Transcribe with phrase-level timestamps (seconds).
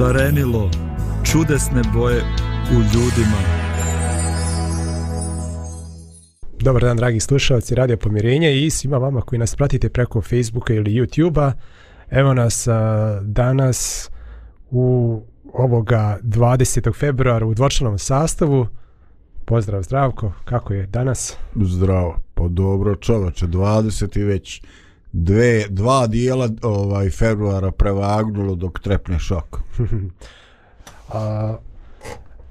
[0.00, 0.70] šarenilo
[1.24, 2.22] čudesne boje
[2.70, 3.40] u ljudima.
[6.60, 10.90] Dobar dan, dragi slušalci Radio Pomirenje i svima vama koji nas pratite preko Facebooka ili
[10.90, 11.52] YouTubea.
[12.10, 14.10] Evo nas a, danas
[14.70, 15.20] u
[15.52, 16.94] ovoga 20.
[16.98, 18.66] februara u dvočlanom sastavu.
[19.44, 21.36] Pozdrav Zdravko, kako je danas?
[21.56, 24.62] Zdravo, pa dobro čovače, 20 i već
[25.12, 29.60] dve, dva dijela ovaj, februara prevagnulo dok trepne šok.
[31.12, 31.56] A,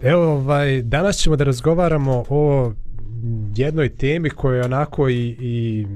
[0.02, 2.74] evo, ovaj, danas ćemo da razgovaramo o
[3.56, 5.88] jednoj temi koja je onako i, i,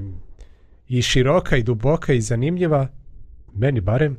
[0.88, 2.88] i široka i duboka i zanimljiva,
[3.54, 4.16] meni barem,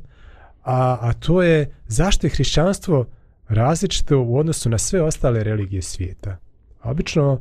[0.62, 3.06] a, a to je zašto je hrišćanstvo
[3.48, 6.36] različito u odnosu na sve ostale religije svijeta.
[6.82, 7.40] Obično,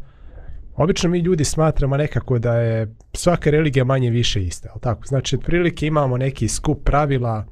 [0.75, 4.69] obično mi ljudi smatramo nekako da je svaka religija manje više ista.
[4.71, 5.05] Ali tako?
[5.05, 7.45] Znači, otprilike imamo neki skup pravila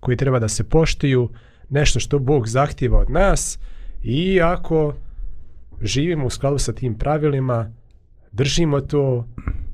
[0.00, 1.28] koji treba da se poštuju,
[1.68, 3.58] nešto što Bog zahtjeva od nas
[4.02, 4.94] i ako
[5.80, 7.72] živimo u skladu sa tim pravilima,
[8.32, 9.26] držimo to,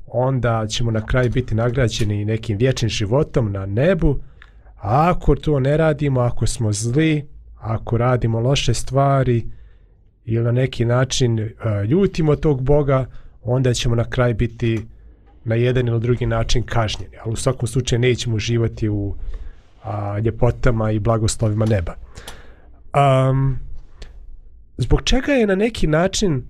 [0.07, 4.19] onda ćemo na kraju biti nagrađeni nekim vječnim životom na nebu,
[4.75, 9.45] a ako to ne radimo, ako smo zli, ako radimo loše stvari
[10.27, 11.49] ili na neki način uh,
[11.89, 13.05] ljutimo tog Boga,
[13.43, 14.85] onda ćemo na kraj biti
[15.43, 17.15] na jedan ili drugi način kažnjeni.
[17.23, 19.15] Ali u svakom slučaju nećemo uživati u
[19.83, 21.95] a, ljepotama i blagoslovima neba.
[23.29, 23.59] Um,
[24.77, 26.43] zbog čega je na neki način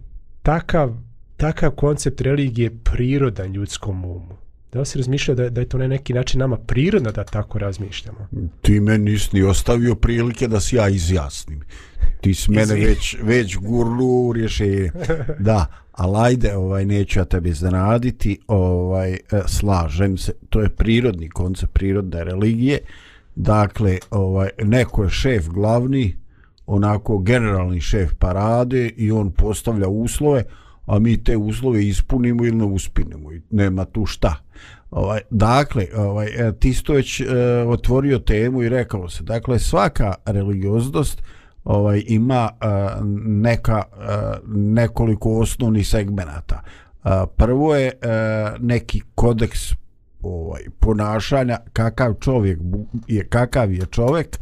[0.44, 0.96] takav,
[1.38, 4.38] takav koncept religije prirodan ljudskom umu?
[4.74, 7.60] Da li si razmišljao da, da je to na neki način nama prirodno da tako
[7.60, 8.28] razmišljamo?
[8.62, 11.64] Ti me nisi ni ostavio prilike da se ja izjasnim.
[12.28, 14.92] Ti si mene već, već gurnu u rješenje.
[15.40, 21.30] Da, ali ajde, ovaj, neću ja tebi zanaditi, ovaj, e, slažem se, to je prirodni
[21.30, 22.80] koncept prirodne religije.
[23.36, 26.18] Dakle, ovaj, neko je šef glavni,
[26.66, 30.44] onako generalni šef parade i on postavlja uslove,
[30.86, 34.36] a mi te uslove ispunimo ili ne uspinimo i nema tu šta.
[34.92, 37.26] Ovaj, dakle, ovaj, e, ti si to već e,
[37.68, 41.22] otvorio temu i rekao se, dakle, svaka religioznost
[41.68, 44.04] ovaj, ima uh, neka, uh,
[44.56, 46.62] nekoliko osnovnih segmenata.
[47.04, 49.60] Uh, prvo je uh, neki kodeks
[50.22, 52.60] ovaj ponašanja kakav čovjek
[53.08, 54.40] je kakav je čovjek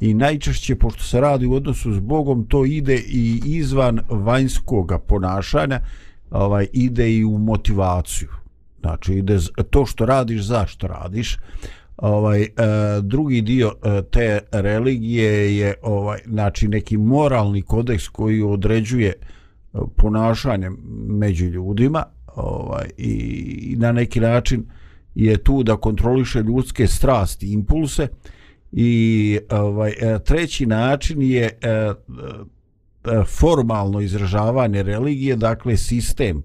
[0.00, 5.80] i najčešće pošto se radi u odnosu s Bogom to ide i izvan vanjskog ponašanja
[6.30, 8.28] ovaj ide i u motivaciju
[8.80, 9.38] znači ide
[9.70, 11.38] to što radiš zašto radiš
[12.00, 12.48] ovaj e,
[13.02, 20.70] drugi dio e, te religije je ovaj znači neki moralni kodeks koji određuje e, ponašanje
[21.08, 22.04] među ljudima
[22.36, 23.12] ovaj i,
[23.62, 24.64] i na neki način
[25.14, 28.08] je tu da kontroliše ljudske strasti impulse.
[28.72, 31.92] I ovaj e, treći način je e, e,
[33.26, 36.42] formalno izražavanje religije dakle sistem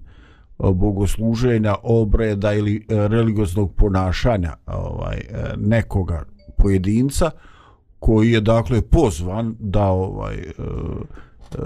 [0.58, 6.24] E, bogosluženja obreda ili e, religioznog ponašanja ovaj e, nekoga
[6.56, 7.30] pojedinca
[7.98, 10.36] koji je dakle pozvan da ovaj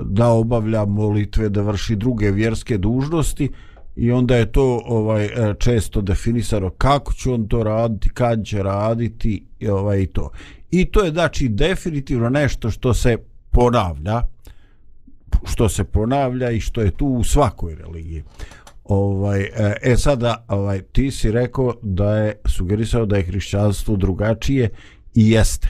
[0.03, 3.51] da obavlja molitve da vrši druge vjerske dužnosti
[3.97, 9.45] i onda je to ovaj često definisano kako će on to raditi, kad će raditi
[9.59, 10.31] i ovaj to.
[10.71, 13.17] I to je znači definitivno nešto što se
[13.51, 14.23] ponavlja
[15.45, 18.23] što se ponavlja i što je tu u svakoj religiji.
[18.91, 24.69] Ovaj e, e sada ovaj ti si rekao da je sugerisao da je hrišćanstvo drugačije
[25.15, 25.69] i jeste.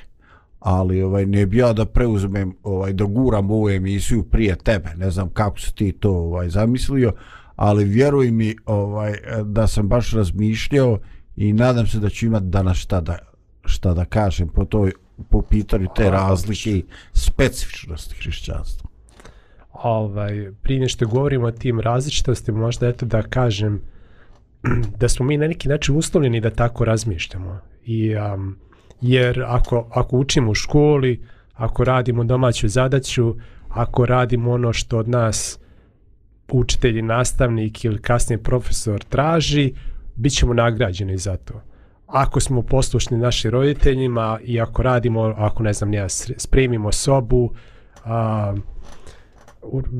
[0.61, 4.89] Ali ovaj ne bi ja da preuzmem ovaj da guram ovu emisiju prije tebe.
[4.97, 7.13] Ne znam kako si ti to ovaj zamislio
[7.61, 9.15] ali vjeruj mi ovaj
[9.45, 10.99] da sam baš razmišljao
[11.37, 13.19] i nadam se da ću imati danas šta da,
[13.65, 14.93] šta da kažem po toj
[15.29, 18.90] po pitanju te razlike i specifičnosti hrišćanstva.
[19.83, 23.81] Ovaj, prije nešto govorimo o tim različitostima, možda eto da kažem
[25.01, 27.61] da smo mi na neki način uslovljeni da tako razmišljamo.
[27.85, 28.57] I, um,
[29.01, 31.21] jer ako, ako učimo u školi,
[31.55, 33.35] ako radimo domaću zadaću,
[33.69, 35.59] ako radimo ono što od nas
[36.49, 39.75] učitelj, nastavnik ili kasnije profesor traži,
[40.17, 41.63] bit ćemo nagrađeni za to.
[42.07, 47.55] Ako smo poslušni našim roditeljima i ako radimo, ako ne znam, ja, spremimo sobu,
[48.05, 48.55] a,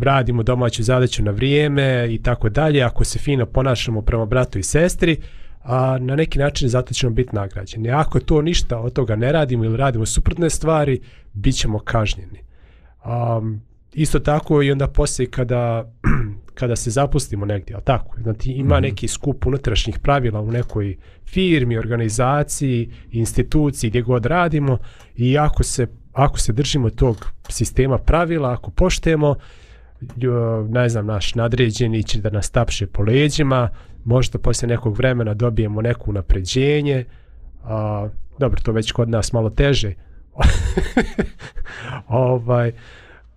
[0.03, 4.63] radimo domaću zadaću na vrijeme i tako dalje, ako se fino ponašamo prema bratu i
[4.63, 5.17] sestri,
[5.63, 7.91] a na neki način zato ćemo biti nagrađeni.
[7.91, 11.01] Ako to ništa od toga ne radimo ili radimo suprotne stvari,
[11.33, 12.39] bit ćemo kažnjeni.
[13.05, 13.61] Um,
[13.95, 15.93] isto tako i onda poslije kada
[16.55, 18.17] kada se zapustimo negdje, ali tako?
[18.23, 18.83] Znači ima Mhm.
[18.83, 24.79] neki skup unutrašnjih pravila u nekoj firmi, organizaciji, instituciji, gdje god radimo
[25.17, 29.35] i ako se, ako se držimo tog sistema pravila, ako poštujemo,
[30.69, 33.69] ne znam, naš nadređeni će da nas tapše po leđima,
[34.05, 37.05] možda poslije nekog vremena dobijemo neko napređenje,
[37.65, 38.09] a,
[38.39, 39.93] dobro, to već kod nas malo teže,
[42.09, 42.73] ovaj,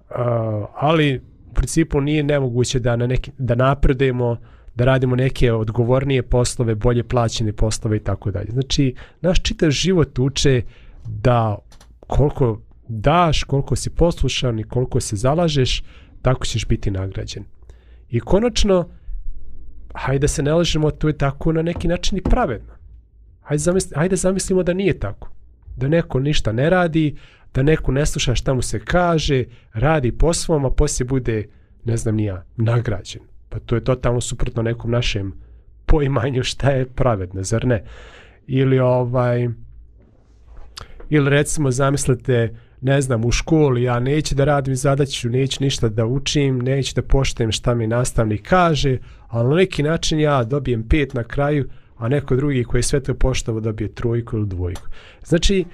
[0.10, 1.22] a, ali
[1.52, 4.38] u principu nije nemoguće da, na neki, da napredujemo,
[4.76, 8.52] da radimo neke odgovornije poslove, bolje plaćene poslove i tako dalje.
[8.52, 10.62] Znači, naš čitav život uče
[11.06, 11.58] da
[12.08, 15.84] koliko daš, koliko si poslušan i koliko se zalažeš,
[16.22, 17.44] tako ćeš biti nagrađen.
[18.10, 18.90] I konačno,
[19.94, 22.74] hajde da se ne lažemo, to je tako na neki način i pravedno.
[23.42, 25.30] Hajde, zamisli, hajde zamislimo da nije tako.
[25.76, 27.16] Da neko ništa ne radi,
[27.54, 31.48] da neko ne sluša šta mu se kaže, radi po svom, a poslije bude,
[31.86, 33.22] ne znam nija, nagrađen.
[33.50, 35.34] Pa to je totalno suprotno nekom našem
[35.86, 37.84] poimanju šta je pravedno, zar ne?
[38.48, 39.48] Ili ovaj,
[41.14, 46.06] ili recimo zamislite, ne znam, u školi ja neću da radim zadaću, neću ništa da
[46.06, 51.14] učim, neću da poštujem šta mi nastavnik kaže, ali na neki način ja dobijem pet
[51.14, 54.82] na kraju, a neko drugi koji je sve to poštavo dobije trojku ili dvojku.
[55.26, 55.66] Znači,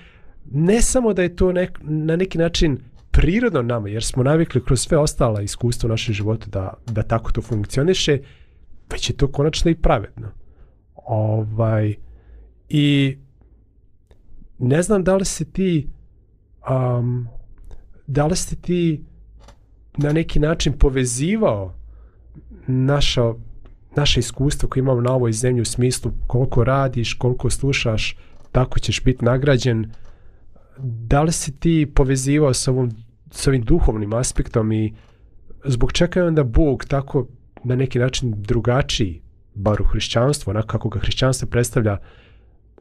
[0.51, 2.77] ne samo da je to nek, na neki način
[3.11, 7.31] prirodno nama, jer smo navikli kroz sve ostala iskustva u našem životu da, da tako
[7.31, 8.19] to funkcioniše,
[8.91, 10.27] već je to konačno i pravedno.
[10.95, 11.95] Ovaj,
[12.69, 13.17] I
[14.59, 15.87] ne znam da li se ti
[16.69, 17.27] um,
[18.07, 19.03] da li si ti
[19.97, 21.73] na neki način povezivao
[22.67, 23.33] naša,
[23.95, 28.17] naše iskustvo koje imamo na ovoj zemlji u smislu koliko radiš, koliko slušaš,
[28.51, 29.91] tako ćeš biti nagrađen.
[30.77, 32.91] Da li si ti povezivao sa, ovom,
[33.31, 34.93] sa ovim duhovnim aspektom i
[35.65, 37.27] zbog čega je onda Bog tako
[37.63, 39.21] na neki način drugačiji,
[39.55, 41.97] bar u hrišćanstvu, onako kako ga hrišćanstvo predstavlja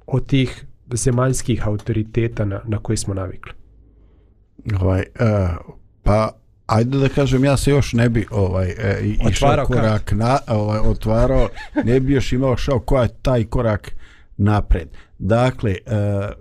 [0.06, 3.52] od tih zemaljskih autoriteta na, na koje smo navikli.
[4.80, 6.30] Ovaj, uh, pa
[6.68, 10.78] ajde da kažem ja se još ne bi ovaj e, išao Otvarao korak na ovaj
[10.78, 11.48] otvarao
[11.84, 13.96] ne bi još imao šao koja je taj korak
[14.36, 14.88] napred.
[15.18, 15.78] Dakle, e,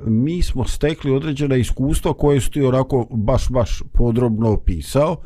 [0.05, 5.21] mi smo stekli određena iskustva koje su ti onako baš baš podrobno opisao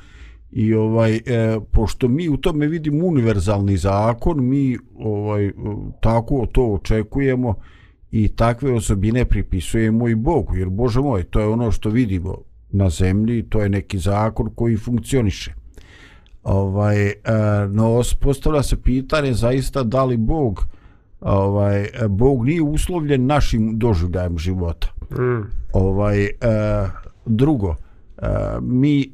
[0.51, 1.21] i ovaj e,
[1.71, 5.51] pošto mi u tome vidimo univerzalni zakon, mi ovaj
[6.01, 7.56] tako to očekujemo
[8.11, 12.35] i takve osobine pripisujemo i Bogu, jer Bože moj, to je ono što vidimo
[12.69, 15.53] na zemlji, to je neki zakon koji funkcioniše.
[16.43, 17.13] Ovaj, e,
[17.69, 20.67] no, postavlja se pitanje zaista da li Bog
[21.21, 24.87] ovaj, e, Bog nije uslovljen našim doživljajem života.
[25.11, 25.41] Mm.
[25.73, 26.29] Ovaj, e,
[27.25, 27.75] drugo,
[28.61, 29.11] mi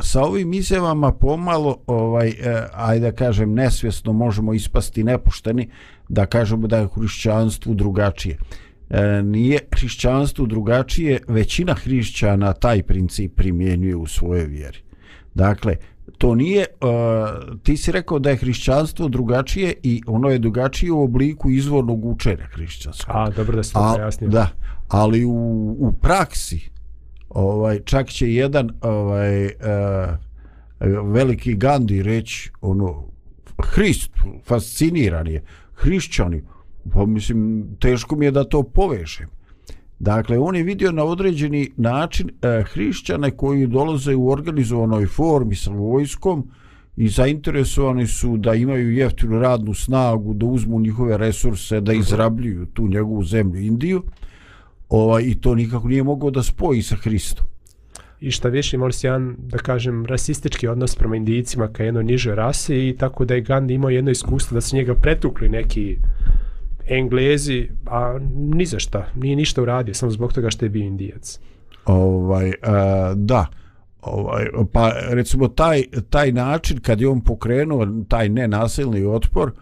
[0.00, 2.32] sa ovim izjavama pomalo, ovaj,
[2.72, 5.68] ajde da kažem, nesvjesno možemo ispasti nepošteni
[6.08, 8.38] da kažemo da je hrišćanstvo drugačije.
[8.90, 14.78] E, nije hrišćanstvo drugačije, većina hrišćana taj princip primjenjuje u svojoj vjeri.
[15.34, 15.76] Dakle,
[16.18, 21.02] to nije, uh, ti si rekao da je hrišćanstvo drugačije i ono je drugačije u
[21.02, 23.16] obliku izvornog učenja hrišćanskog.
[23.16, 24.10] A, dobro da se to.
[24.20, 24.48] Da,
[24.88, 26.70] ali u, u praksi
[27.28, 29.52] ovaj čak će jedan ovaj uh,
[31.12, 33.04] veliki Gandhi reći ono
[33.62, 34.10] Hrist
[34.44, 35.42] fasciniran je
[35.74, 36.42] hrišćani
[36.92, 39.28] pa mislim teško mi je da to povežem
[39.98, 45.70] Dakle, on je vidio na određeni način e, hrišćane koji dolaze u organizovanoj formi sa
[45.70, 46.48] vojskom
[46.96, 52.88] i zainteresovani su da imaju jeftinu radnu snagu, da uzmu njihove resurse, da izrabljuju tu
[52.88, 54.02] njegovu zemlju Indiju.
[54.88, 57.46] Ovaj, I to nikako nije mogao da spoji sa Hristom.
[58.24, 62.34] I šta više imali su jedan, da kažem, rasistički odnos prema indijicima ka jednoj nižoj
[62.34, 65.98] rasi i tako da je Gandhi imao jedno iskustvo da su njega pretukli neki
[66.88, 71.38] Englezi, a ni za šta, nije ništa uradio, samo zbog toga što je bio indijac.
[71.84, 72.54] Ovaj, uh,
[73.16, 73.46] da,
[74.02, 79.52] ovaj, pa recimo taj, taj način kad je on pokrenuo taj nenasilni otpor,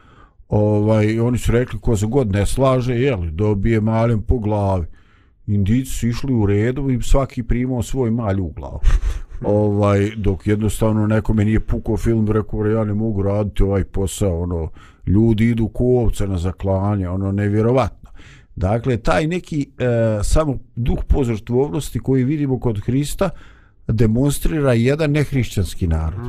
[0.49, 4.87] ovaj, oni su rekli ko se god ne slaže, jeli, dobije malem po glavi.
[5.47, 8.81] Indijci su išli u redu i svaki primao svoj malj u glavu.
[9.45, 14.71] ovaj, dok jednostavno nekome nije pukao film, rekao, ja ne mogu raditi ovaj posao, ono,
[15.07, 18.11] ljudi idu ku ovce na zaklanje, ono, nevjerovatno.
[18.57, 19.85] Dakle, taj neki e,
[20.23, 23.31] samo duh požrtvovnosti koji vidimo kod Hrista
[23.89, 26.27] demonstrira jedan nehrišćanski narod.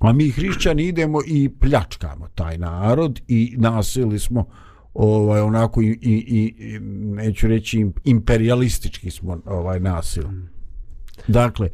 [0.00, 4.46] A mi hrišćani idemo i pljačkamo taj narod i nasili smo
[4.98, 6.78] ovaj onako i, i, i
[7.14, 10.24] neću reći im- imperialistički smo ovaj nasil.
[11.28, 11.68] Dakle,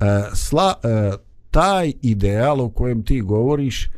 [0.00, 0.04] e,
[0.34, 1.12] sla, e,
[1.50, 3.90] taj ideal o kojem ti govoriš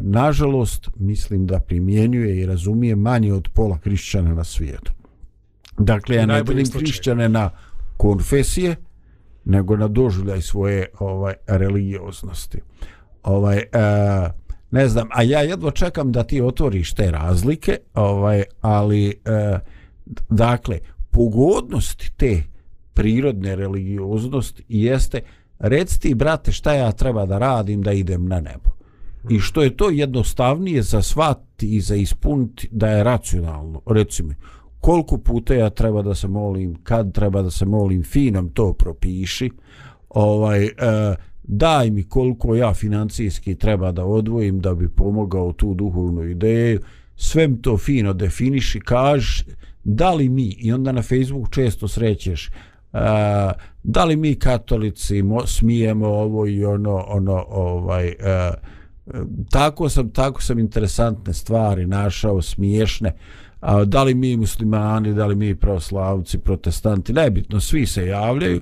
[0.00, 4.92] nažalost mislim da primjenjuje i razumije manje od pola hrišćana na svijetu.
[5.78, 7.50] Dakle, ja ne delim hrišćane na
[7.96, 8.76] konfesije,
[9.44, 12.58] nego na doživljaj svoje ovaj religioznosti.
[13.22, 13.66] Ovaj e,
[14.72, 19.58] ne znam, a ja jedva čekam da ti otvoriš te razlike, ovaj ali e,
[20.28, 20.78] dakle
[21.10, 22.42] pogodnost te
[22.94, 25.20] prirodne religioznosti jeste
[25.58, 28.70] reci ti brate šta ja treba da radim da idem na nebo.
[29.30, 33.80] I što je to jednostavnije za shvatiti i za ispuniti da je racionalno.
[33.86, 34.34] Recimo,
[34.80, 39.50] koliko puta ja treba da se molim, kad treba da se molim, finom to propiši,
[40.08, 40.70] ovaj, e,
[41.42, 46.80] daj mi koliko ja financijski treba da odvojim da bi pomogao tu duhovnu ideju,
[47.16, 49.44] sve mi to fino definiši, kaži
[49.84, 52.50] da li mi, i onda na Facebook često srećeš,
[52.92, 53.00] uh,
[53.82, 58.54] da li mi katolici mo, smijemo ovo i ono, ono, ovaj, uh,
[59.50, 63.12] tako sam, tako sam interesantne stvari našao, smiješne,
[63.60, 68.60] a, da li mi muslimani, da li mi pravoslavci, protestanti, nebitno, svi se javljaju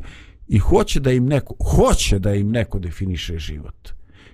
[0.51, 3.89] i hoće da im neko, hoće da im neko definiše život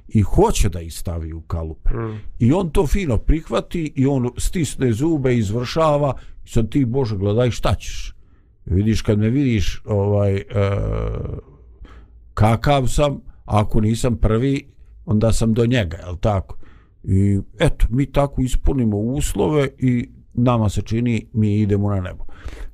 [0.08, 1.94] i hoće da ih stavi u kalupe.
[1.94, 2.20] Mm.
[2.38, 7.16] I on to fino prihvati i on stisne zube i izvršava i sad ti, Bože,
[7.16, 8.14] gledaj šta ćeš.
[8.64, 10.44] Vidiš kad me vidiš ovaj, e,
[12.34, 14.66] kakav sam, ako nisam prvi,
[15.06, 16.56] onda sam do njega, je tako?
[17.04, 22.24] I eto, mi tako ispunimo uslove i nama se čini mi idemo na nebo.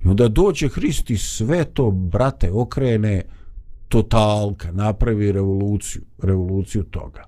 [0.04, 3.22] I onda dođe Hrist i sve to, brate, okrene
[3.88, 7.24] totalka, napravi revoluciju, revoluciju toga.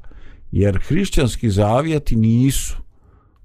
[0.52, 2.84] Jer hrišćanski zavijati nisu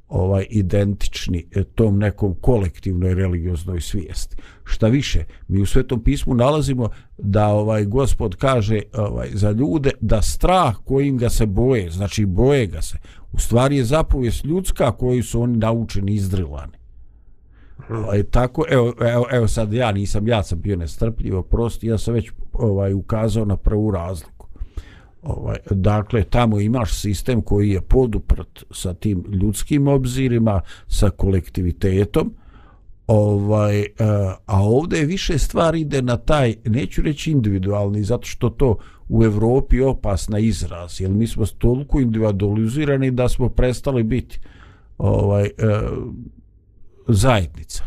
[0.09, 4.35] ovaj identični e, tom nekom kolektivnoj religioznoj svijesti.
[4.63, 10.21] Šta više, mi u Svetom pismu nalazimo da ovaj Gospod kaže ovaj za ljude da
[10.21, 12.97] strah kojim ga se boje, znači boje ga se,
[13.31, 16.78] u stvari je zapovijest ljudska koju su oni naučeni izdrilani.
[17.89, 22.13] Ovaj, tako, evo, evo, evo sad ja nisam, ja sam bio nestrpljivo, prosti, ja sam
[22.13, 24.47] već ovaj ukazao na prvu razliku.
[25.21, 32.33] Ovaj, dakle, tamo imaš sistem koji je poduprt sa tim ljudskim obzirima, sa kolektivitetom,
[33.07, 33.87] ovaj, e,
[34.45, 38.77] a ovdje više stvari ide na taj, neću reći individualni, zato što to
[39.09, 44.39] u Evropi opasna izraz, jer mi smo toliko individualizirani da smo prestali biti
[44.97, 45.51] ovaj, eh,
[47.13, 47.83] zajednica.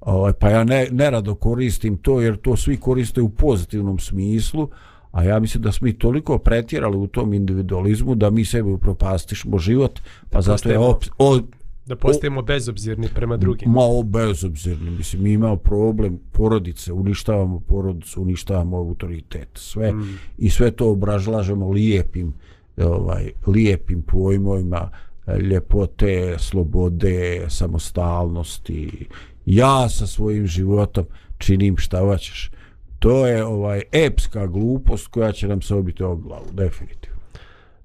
[0.00, 4.68] Ovaj, pa ja ne, nerado koristim to jer to svi koriste u pozitivnom smislu,
[5.10, 9.58] a ja mislim da smo mi toliko pretjerali u tom individualizmu da mi sebe upropastišmo
[9.58, 10.00] život,
[10.30, 11.40] pa da zato je op, o,
[11.86, 13.70] da postajemo bezobzirni prema drugim.
[13.70, 20.18] Ma bezobzirni, mislim, mi imamo problem porodice, uništavamo porodicu, uništavamo autoritet, sve, mm.
[20.38, 22.34] i sve to obražlažemo lijepim,
[22.76, 24.90] ovaj, lijepim pojmojima,
[25.36, 29.06] ljepote, slobode, samostalnosti.
[29.46, 31.06] Ja sa svojim životom
[31.38, 32.50] činim šta hoćeš.
[32.98, 37.18] To je ovaj epska glupost koja će nam se obiti o glavu, definitivno.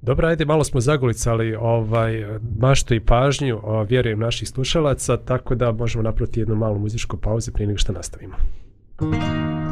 [0.01, 2.25] Dobro, ajde, malo smo zagolicali ovaj,
[2.59, 7.51] maštu i pažnju, o, vjerujem, naših slušalaca, tako da možemo naproti jednu malu muzičku pauzu
[7.51, 8.35] prije nego što nastavimo.
[8.97, 9.62] Thank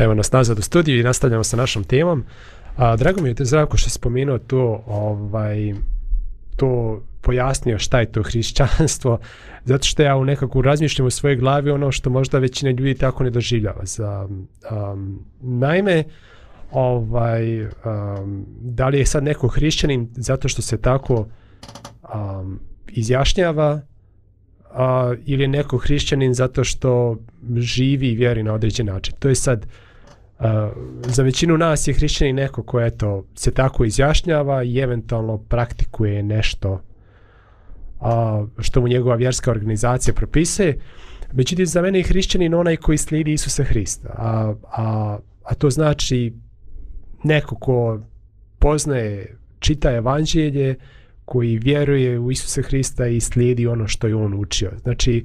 [0.00, 2.24] Evo nas nazad u studiju i nastavljamo sa našom temom.
[2.76, 5.74] A, drago mi je te Zdravko što je spomenuo to, ovaj,
[6.56, 9.18] to pojasnio šta je to hrišćanstvo,
[9.70, 13.24] zato što ja u nekako razmišljam u svojoj glavi ono što možda većina ljudi tako
[13.24, 13.84] ne doživljava.
[13.84, 14.28] Za,
[14.70, 16.04] um, naime,
[16.70, 21.26] ovaj, um, da li je sad neko hrišćanin zato što se tako
[22.14, 23.80] um, izjašnjava
[24.70, 27.16] a, ili je neko hrišćanin zato što
[27.56, 29.14] živi i vjeri na određen način.
[29.18, 29.66] To je sad
[30.40, 30.46] uh,
[31.06, 36.80] za većinu nas je hrišćanin neko ko eto, se tako izjašnjava i eventualno praktikuje nešto
[38.00, 40.78] a, što mu njegova vjerska organizacija propisuje.
[41.32, 44.08] Međutim, za mene je hrišćanin onaj koji slijedi Isusa Hrista.
[44.08, 46.32] A, a, a to znači
[47.24, 48.00] neko ko
[48.58, 50.74] poznaje, čita evanđelje,
[51.24, 54.70] koji vjeruje u Isusa Hrista i slijedi ono što je on učio.
[54.82, 55.24] Znači,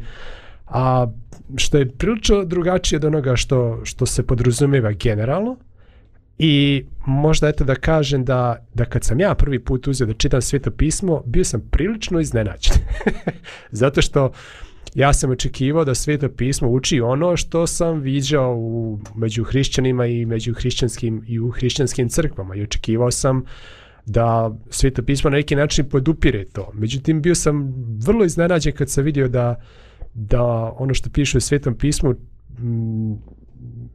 [0.67, 1.07] a
[1.57, 5.57] što je prilično drugačije od onoga što, što se podrazumijeva generalno
[6.37, 10.41] i možda eto da kažem da, da kad sam ja prvi put uzeo da čitam
[10.41, 12.73] sveto pismo, bio sam prilično iznenađen.
[13.71, 14.31] Zato što
[14.95, 20.25] ja sam očekivao da sveto pismo uči ono što sam viđao u, među hrišćanima i
[20.25, 23.43] među hrišćanskim i u hrišćanskim crkvama i očekivao sam
[24.05, 26.71] da sveto pismo na neki način podupire to.
[26.73, 27.73] Međutim, bio sam
[28.05, 29.55] vrlo iznenađen kad sam vidio da,
[30.15, 30.43] da
[30.77, 32.15] ono što piše u svetom pismu
[32.59, 33.13] mm,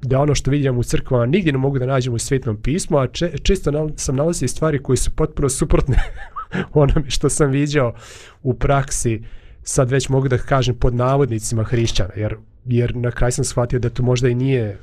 [0.03, 3.07] da ono što vidim u crkvama nigdje ne mogu da nađem u svetom pismu, a
[3.07, 5.97] če, često nal, sam nalazio stvari koje su potpuno suprotne
[6.73, 7.95] onome što sam viđao
[8.43, 9.23] u praksi,
[9.63, 13.91] sad već mogu da kažem pod navodnicima hrišćana, jer, jer na kraj sam shvatio da
[13.91, 14.79] to možda i nije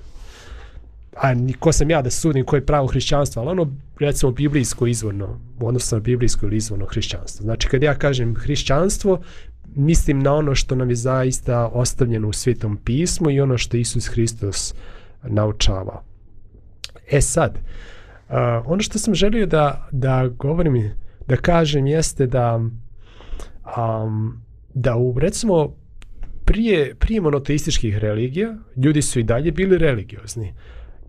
[1.22, 5.40] a ko sam ja da sudim koje je pravo hrišćanstvo, ali ono recimo biblijsko izvorno,
[5.60, 7.44] odnosno biblijsko ili izvorno hrišćanstvo.
[7.44, 9.20] Znači kad ja kažem hrišćanstvo,
[9.76, 14.08] mislim na ono što nam je zaista ostavljeno u svetom pismu i ono što Isus
[14.08, 14.74] Hristos
[15.24, 16.04] naučava.
[17.12, 17.58] E sad,
[18.30, 20.92] uh, ono što sam želio da, da govorim,
[21.28, 22.60] da kažem jeste da
[23.78, 24.42] um,
[24.74, 25.74] da u recimo
[26.46, 30.54] prije, prije monoteističkih religija ljudi su i dalje bili religiozni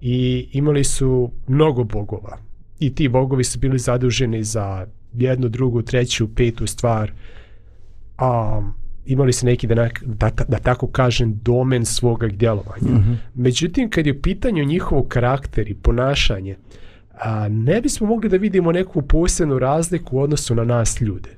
[0.00, 2.38] i imali su mnogo bogova
[2.78, 7.12] i ti bogovi su bili zaduženi za jednu, drugu, treću, petu stvar
[8.18, 8.62] a
[9.06, 12.90] imali su neki da, da, da tako kažem domen svoga djelovanja.
[12.90, 13.16] Mm -hmm.
[13.34, 16.56] Međutim, kad je u pitanju njihov karakter i ponašanje,
[17.20, 21.30] a, ne bismo mogli da vidimo neku posebnu razliku u odnosu na nas ljude.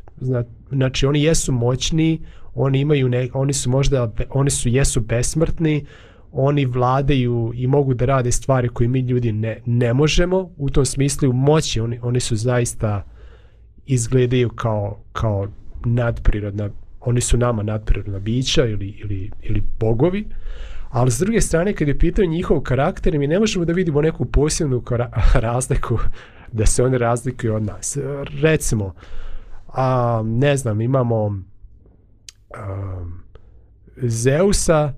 [0.71, 2.21] Znači, oni jesu moćni,
[2.55, 5.87] oni imaju ne, oni su možda, oni su jesu besmrtni,
[6.33, 10.85] oni vladaju i mogu da rade stvari koje mi ljudi ne, ne možemo u tom
[10.85, 13.05] smislu moći oni, oni su zaista
[13.87, 15.49] izgledaju kao, kao
[15.85, 20.27] nadprirodna oni su nama nadprirodna bića ili, ili, ili bogovi
[20.91, 24.25] ali s druge strane kad je pitao njihov karakter mi ne možemo da vidimo neku
[24.25, 24.83] posebnu
[25.35, 25.99] razliku
[26.53, 27.99] da se oni razlikuju od nas
[28.43, 28.95] recimo
[29.69, 31.43] a, ne znam imamo
[32.55, 33.05] a,
[33.97, 34.95] Zeusa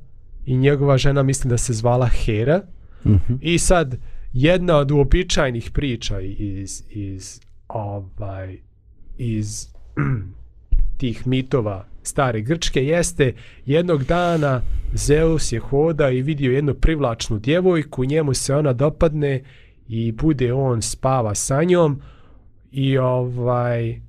[0.47, 2.63] i njegova žena mislim da se zvala Hera
[3.05, 3.39] mm -hmm.
[3.41, 3.97] i sad
[4.33, 8.59] jedna od uobičajnih priča iz iz ovaj
[9.19, 9.67] iz
[11.03, 13.35] tih mitova stare Grčke jeste
[13.67, 14.63] jednog dana
[14.95, 19.43] Zeus je hoda i vidio jednu privlačnu djevojku, njemu se ona dopadne
[19.89, 22.01] i bude on spava sa njom
[22.73, 24.01] i ovaj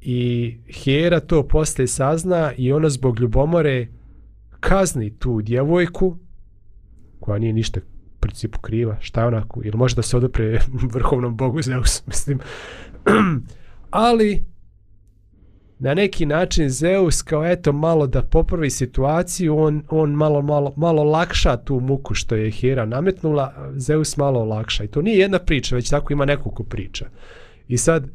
[0.00, 3.86] i Hera to posle sazna i ona zbog ljubomore
[4.60, 6.16] kazni tu djevojku
[7.20, 7.80] koja nije ništa
[8.20, 10.60] principu kriva, šta je onako, ili može da se odopre
[10.94, 12.38] vrhovnom bogu Zeus, mislim.
[13.90, 14.51] Ali,
[15.82, 21.04] na neki način Zeus kao eto malo da popravi situaciju, on, on malo, malo, malo
[21.04, 24.84] lakša tu muku što je Hera nametnula, Zeus malo lakša.
[24.84, 27.06] I to nije jedna priča, već tako ima nekoliko priča.
[27.68, 28.08] I sad,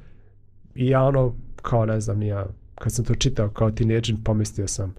[0.75, 4.95] i ja ono, kao ne znam, ja, kad sam to čitao kao tineđin, pomislio sam,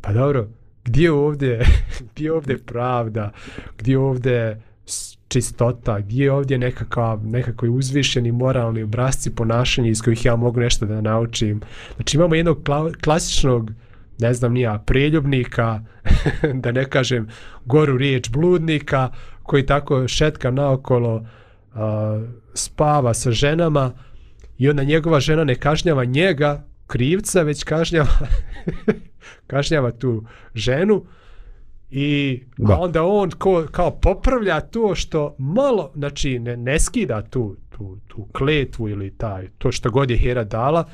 [0.00, 0.48] pa dobro,
[0.84, 1.60] gdje ovdje,
[2.14, 3.32] gdje ovdje pravda,
[3.78, 4.62] gdje ovdje
[5.28, 10.86] čistota, gdje je ovdje nekakav, nekakvi uzvišeni moralni obrazci ponašanja iz kojih ja mogu nešto
[10.86, 11.60] da naučim.
[11.96, 13.70] Znači imamo jednog kla, klasičnog,
[14.18, 15.80] ne znam nija, preljubnika,
[16.62, 17.28] da ne kažem
[17.64, 19.10] goru riječ bludnika,
[19.42, 21.28] koji tako šetka naokolo uh,
[22.54, 23.92] spava sa ženama
[24.58, 28.08] i onda njegova žena ne kažnjava njega, krivca, već kažnjava
[29.46, 31.04] kažnjava tu ženu
[31.90, 32.78] i da.
[32.78, 38.26] onda on ko, kao popravlja to što malo, znači ne, ne skida tu, tu, tu
[38.32, 40.84] kletvu ili taj, to što god je Hera dala,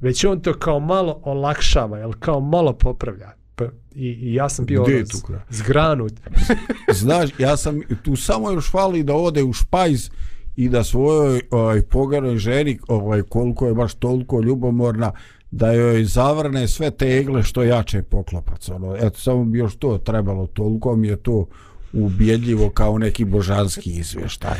[0.00, 3.30] već on to kao malo olakšava, jel kao malo popravlja.
[3.54, 6.12] Pa, i, I ja sam bio ono zgranut.
[7.02, 10.10] Znaš, ja sam tu samo još fali da ode u špajz
[10.56, 15.12] i da svojoj ovaj, pogaroj ženi, ovaj, koliko je baš toliko ljubomorna,
[15.52, 18.68] da joj zavrne sve te egle što jače poklopac.
[18.68, 21.46] Ono, eto, samo bi još to trebalo, toliko mi je to
[21.92, 24.58] ubjedljivo kao neki božanski izvještaj.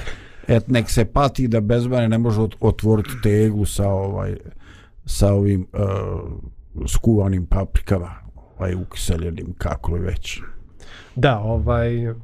[0.49, 4.37] Et nek se pati da bez mene ne može otvoriti teglu sa ovaj
[5.05, 10.41] sa ovim uh, skuvanim paprikama, ovaj ukiseljenim kako li već.
[11.15, 12.15] Da, ovaj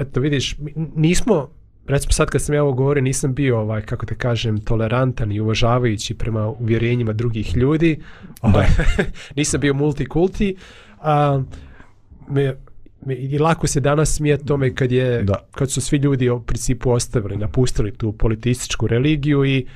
[0.00, 0.56] eto vidiš,
[0.96, 1.48] nismo
[1.88, 5.40] recimo sad kad sam ja ovo govorio, nisam bio, ovaj, kako te kažem, tolerantan i
[5.40, 8.00] uvažavajući prema uvjerenjima drugih ljudi.
[8.42, 8.66] Ovaj,
[9.36, 10.56] nisam bio multikulti.
[11.00, 11.42] A,
[12.28, 12.54] me,
[13.06, 15.46] me, I lako se danas smije tome kad, je, da.
[15.50, 19.66] kad su svi ljudi u principu ostavili, napustili tu politističku religiju i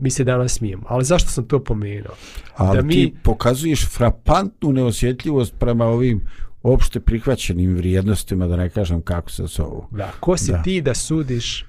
[0.00, 0.82] mi se danas smijemo.
[0.88, 2.14] Ali zašto sam to pomenuo?
[2.56, 2.94] Ali da mi...
[2.94, 6.20] ti pokazuješ frapantnu neosjetljivost prema ovim
[6.62, 9.86] opšte prihvaćenim vrijednostima, da ne kažem kako se zovu.
[9.90, 10.62] Da, ko si da.
[10.62, 11.66] ti da sudiš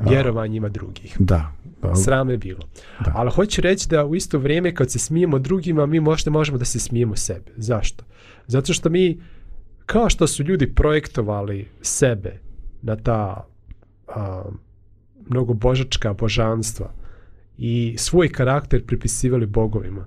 [0.00, 1.16] vjerovanjima drugih?
[1.18, 1.52] Da.
[1.80, 2.60] Pa, Sram je bilo.
[3.04, 3.12] Da.
[3.14, 6.64] Ali hoću reći da u isto vrijeme kad se smijemo drugima, mi možda možemo da
[6.64, 7.52] se smijemo sebe.
[7.56, 8.04] Zašto?
[8.46, 9.20] Zato što mi,
[9.86, 12.40] kao što su ljudi projektovali sebe
[12.82, 13.46] na ta
[14.08, 14.44] a,
[15.28, 16.92] mnogo božačka božanstva
[17.58, 20.06] i svoj karakter pripisivali bogovima,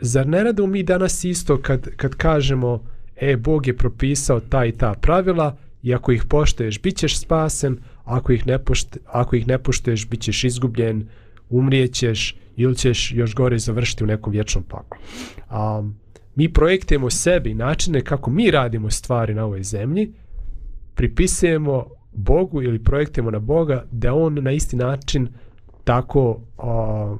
[0.00, 2.84] zar ne radimo mi danas isto kad, kad kažemo
[3.16, 7.78] e, Bog je propisao ta i ta pravila i ako ih poštoješ, bit ćeš spasen,
[8.04, 11.08] ako ih ne, pošte, ako ih ne poštuješ, bit ćeš izgubljen,
[11.50, 15.00] umrijećeš ili ćeš još gore završiti u nekom vječnom paklu.
[15.48, 15.82] A,
[16.34, 20.12] mi projektujemo sebi načine kako mi radimo stvari na ovoj zemlji,
[20.94, 25.28] pripisujemo Bogu ili projektujemo na Boga da on na isti način
[25.84, 27.16] tako a,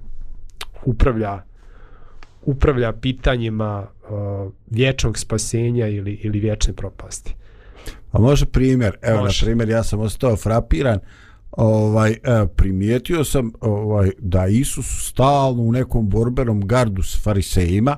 [0.85, 1.50] upravlja
[2.43, 7.35] upravlja pitanjima uh, vječnog spasenja ili, ili vječne propasti.
[8.13, 9.45] A može primjer, evo može.
[9.45, 10.99] na primjer ja sam ostao frapiran,
[11.53, 12.17] ovaj e,
[12.57, 17.97] primijetio sam ovaj da Isus stalno u nekom borbenom gardu s farisejima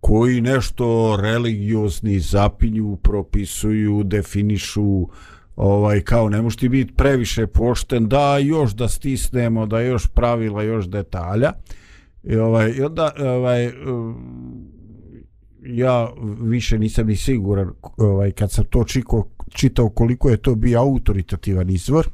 [0.00, 5.08] koji nešto religiozni zapinju, propisuju, definišu
[5.56, 10.62] ovaj kao ne možeš ti biti previše pošten da još da stisnemo da još pravila
[10.62, 11.52] još detalja
[12.26, 14.16] I ovaj, i onda, ovaj, um,
[15.66, 16.08] ja
[16.40, 21.70] više nisam ni siguran ovaj, kad sam to čiko, čitao koliko je to bio autoritativan
[21.70, 22.08] izvor,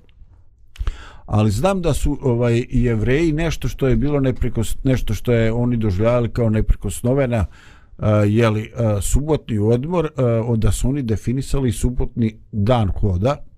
[1.27, 5.77] ali znam da su ovaj jevreji nešto što je bilo neprekos, nešto što je oni
[5.77, 7.46] doživljavali kao neprekosnovena
[7.99, 13.49] uh, jeli, uh, subotni odmor, uh, onda su oni definisali subotni dan hoda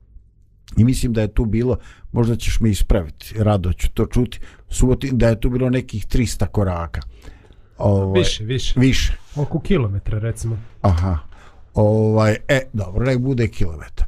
[0.76, 1.76] i mislim da je tu bilo,
[2.12, 6.46] možda ćeš me ispraviti, rado ću to čuti, subotni, da je tu bilo nekih 300
[6.46, 7.00] koraka.
[7.78, 8.80] Ovaj, više, više.
[8.80, 9.12] Više.
[9.37, 10.58] Oko kilometra, recimo.
[10.80, 11.18] Aha.
[11.74, 14.06] Ovaj, e, dobro, nek bude kilometar.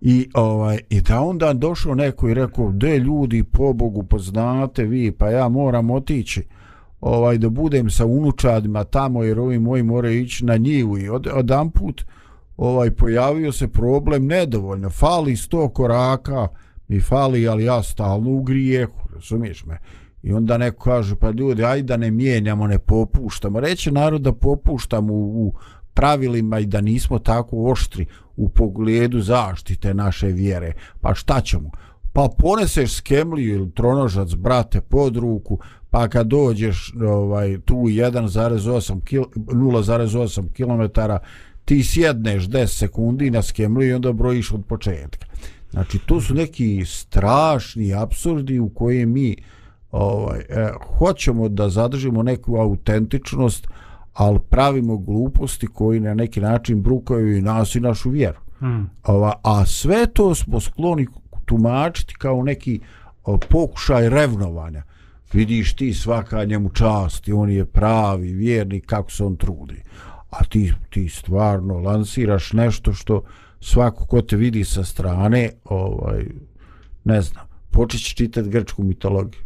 [0.00, 5.12] I, ovaj, I da onda došao neko i rekao, de ljudi, po Bogu, poznate vi,
[5.12, 6.42] pa ja moram otići
[7.00, 11.26] ovaj da budem sa unučadima tamo jer ovi moji moraju ići na njivu i od,
[11.32, 12.04] odan put
[12.56, 16.48] ovaj, pojavio se problem nedovoljno, fali 100 koraka
[16.88, 19.78] mi fali, ali ja stalno u grijehu, razumiješ me
[20.24, 24.32] i onda neko kaže, pa ljudi, ajde da ne mijenjamo, ne popuštamo reće narod da
[24.32, 25.52] popuštamo u, u
[25.94, 30.72] pravilima i da nismo tako oštri u pogledu zaštite naše vjere.
[31.00, 31.70] Pa šta ćemo?
[32.12, 35.58] Pa poneseš skemliju ili tronožac, brate, pod ruku,
[35.90, 39.00] pa kad dođeš ovaj, tu 1,8
[39.34, 41.00] 0,8 km,
[41.64, 45.26] ti sjedneš 10 sekundi na skemliju i onda brojiš od početka.
[45.70, 49.36] Znači, to su neki strašni absurdi u koje mi
[49.90, 53.66] ovaj, eh, hoćemo da zadržimo neku autentičnost,
[54.12, 58.38] ali pravimo gluposti koji na neki način brukaju i nas i našu vjeru.
[58.58, 58.90] Hmm.
[59.04, 61.06] Ova, a sve to smo skloni
[61.44, 62.80] tumačiti kao neki
[63.24, 64.82] o, pokušaj revnovanja.
[65.32, 69.82] Vidiš ti svaka njemu čast i on je pravi vjernik kako se on trudi.
[70.40, 73.22] A ti, ti stvarno lansiraš nešto što
[73.60, 76.24] svako ko te vidi sa strane, ovaj,
[77.04, 79.40] ne znam, počeće čitati grčku mitologiju.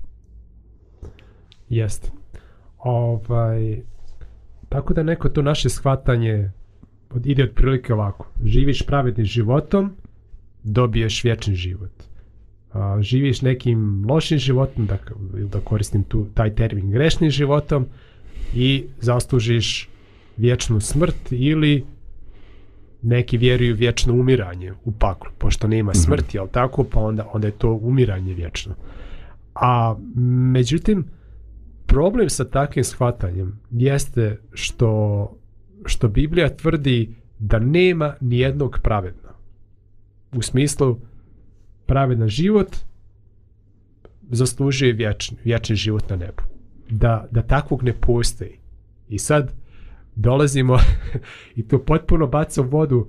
[1.69, 2.11] Jeste.
[2.79, 3.83] Ovaj,
[4.69, 6.51] Tako da neko to naše shvatanje
[7.25, 8.31] ide od prilike ovako.
[8.45, 9.93] Živiš pravednim životom,
[10.63, 11.91] dobiješ vječni život.
[12.73, 14.99] A, živiš nekim lošim životom, da,
[15.53, 17.87] da koristim tu, taj termin grešnim životom,
[18.55, 19.89] i zaslužiš
[20.39, 21.85] vječnu smrt ili
[23.03, 25.99] neki vjeruju vječno umiranje u paklu, pošto nema mhm.
[25.99, 26.51] smrti, mm -hmm.
[26.51, 28.75] tako, pa onda, onda je to umiranje vječno.
[29.55, 29.97] A
[30.53, 31.05] međutim,
[31.87, 35.35] problem sa takvim shvatanjem jeste što
[35.85, 39.29] što Biblija tvrdi da nema ni jednog pravedna.
[40.33, 40.99] U smislu
[41.87, 42.77] pravedan život
[44.31, 46.43] zaslužuje vječni, vječni život na nebu.
[46.91, 48.59] Da, da takvog ne postoji.
[49.09, 49.53] I sad
[50.19, 50.79] dolazimo
[51.57, 53.09] i to potpuno baca u vodu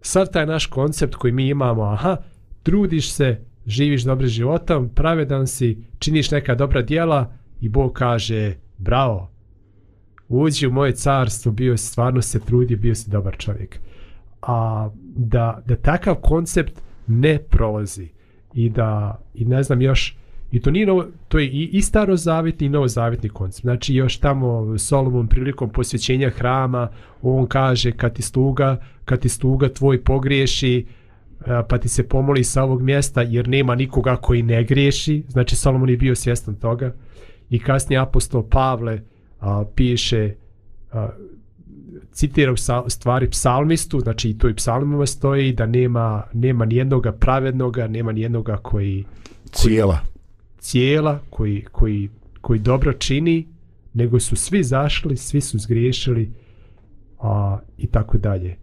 [0.00, 2.16] sad taj naš koncept koji mi imamo, aha,
[2.62, 9.30] trudiš se, živiš dobrim životom, pravedan si, činiš neka dobra dijela, i Bog kaže, bravo,
[10.28, 13.78] uđi u moje carstvo, bio si stvarno se trudi, bio si dobar čovjek.
[14.42, 18.08] A da, da takav koncept ne prolazi
[18.54, 20.16] i da, i ne znam još,
[20.52, 23.62] i to nije novo, to je i, i starozavitni i novozavetni koncept.
[23.62, 26.88] Znači još tamo Solomon prilikom posvećenja hrama,
[27.22, 30.86] on kaže kad ti sluga, kad ti sluga tvoj pogriješi,
[31.46, 35.56] e, pa ti se pomoli sa ovog mjesta jer nema nikoga koji ne griješi, znači
[35.56, 36.94] Solomon je bio svjestan toga,
[37.50, 39.00] i kasnije apostol Pavle
[39.40, 40.34] a, piše
[40.92, 41.08] a,
[42.12, 47.86] citira u stvari psalmistu, znači i to i psalmima stoji da nema, nema nijednoga pravednoga,
[47.86, 49.04] nema nijednoga koji, koji
[49.52, 50.15] cijela
[50.58, 52.08] cijela, koji, koji,
[52.40, 53.46] koji dobro čini,
[53.94, 56.32] nego su svi zašli, svi su zgriješili
[57.20, 58.56] a, i tako dalje.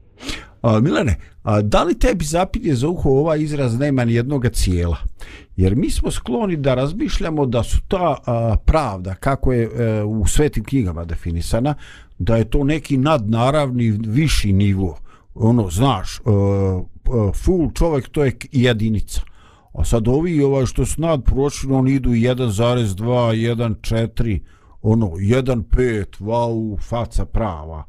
[0.61, 4.97] A, Milane, a, da li tebi zapinje za uho ovaj izraz nema ni jednoga cijela?
[5.55, 10.27] Jer mi smo skloni da razmišljamo da su ta a, pravda, kako je a, u
[10.27, 11.75] svetim knjigama definisana,
[12.19, 14.97] da je to neki nadnaravni viši nivo.
[15.35, 16.31] Ono, znaš, a,
[17.05, 19.21] a, full čovjek to je jedinica.
[19.73, 22.95] A sad ovi ovaj što su nadpročni, oni idu 1,2,
[23.55, 24.41] 1,4,
[24.81, 27.83] ono, 1,5, wow, faca prava.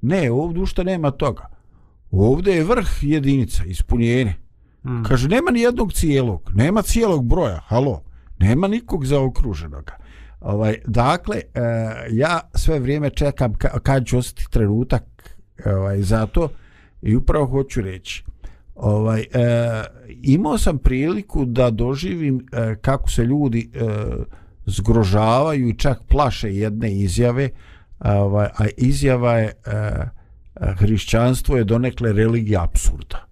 [0.00, 1.60] Ne, ovdje ušte nema toga
[2.10, 4.34] ovdje je vrh jedinica, ispunjenje.
[4.84, 5.02] Mm.
[5.02, 8.02] Kaže, nema ni jednog cijelog, nema cijelog broja, halo,
[8.38, 9.90] nema nikog zaokruženog.
[10.40, 11.60] Ovaj, dakle, e,
[12.10, 15.04] ja sve vrijeme čekam ka, kad ću ostati trenutak
[15.66, 16.48] ovaj, za to
[17.02, 18.24] i upravo hoću reći.
[18.74, 19.26] Ovaj, e,
[20.22, 23.86] imao sam priliku da doživim e, kako se ljudi e,
[24.66, 27.50] zgrožavaju i čak plaše jedne izjave,
[28.00, 29.52] ovaj, a izjava je...
[29.66, 30.20] E,
[30.60, 33.26] hrišćanstvo je donekle religija absurda.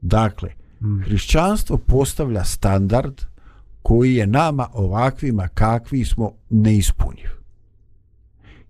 [0.00, 0.50] Dakle,
[0.80, 1.00] mm.
[1.02, 3.20] hrišćanstvo postavlja standard
[3.82, 7.30] koji je nama ovakvima kakvi smo neispunjiv.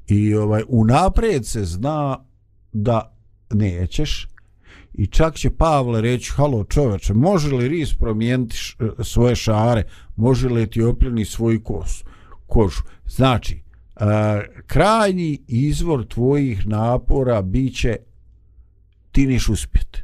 [0.06, 2.18] I ovaj unaprijed se zna
[2.72, 3.14] da
[3.50, 4.28] nećeš
[4.96, 9.82] i čak će Pavle reći halo čoveče, može li ris promijeniti e, svoje šare,
[10.16, 10.80] može li ti
[11.24, 12.04] svoju kosu,
[12.46, 12.82] kožu.
[13.06, 13.62] Znači,
[13.96, 17.96] a, krajnji izvor tvojih napora biće
[19.12, 20.02] ti niš uspjeti.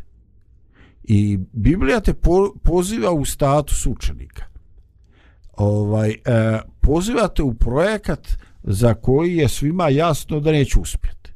[1.04, 4.44] I Biblija te po, poziva u status učenika.
[5.52, 8.28] Ovaj, e, poziva te u projekat
[8.62, 11.32] za koji je svima jasno da neće uspjeti.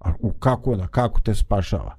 [0.00, 1.96] A u kako da, kako te spašava?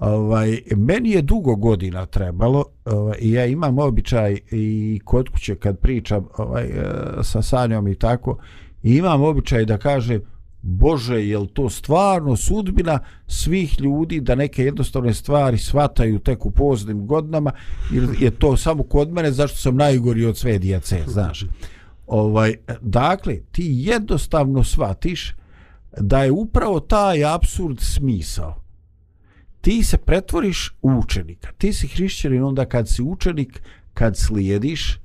[0.00, 5.78] Ovaj, meni je dugo godina trebalo ovaj, i ja imam običaj i kod kuće kad
[5.78, 6.82] pričam ovaj, eh,
[7.22, 8.38] sa Sanjom i tako,
[8.82, 10.22] imam običaj da kažem
[10.62, 17.06] Bože, je to stvarno sudbina svih ljudi da neke jednostavne stvari svataju tek u poznim
[17.06, 17.52] godinama
[17.92, 21.44] ili je to samo kod mene zašto sam najgori od sve djece, znaš.
[22.06, 25.34] Ovaj, dakle, ti jednostavno shvatiš
[26.00, 28.60] da je upravo taj absurd smisao.
[29.60, 31.48] Ti se pretvoriš u učenika.
[31.58, 33.62] Ti si hrišćanin onda kad si učenik,
[33.94, 34.98] kad slijediš,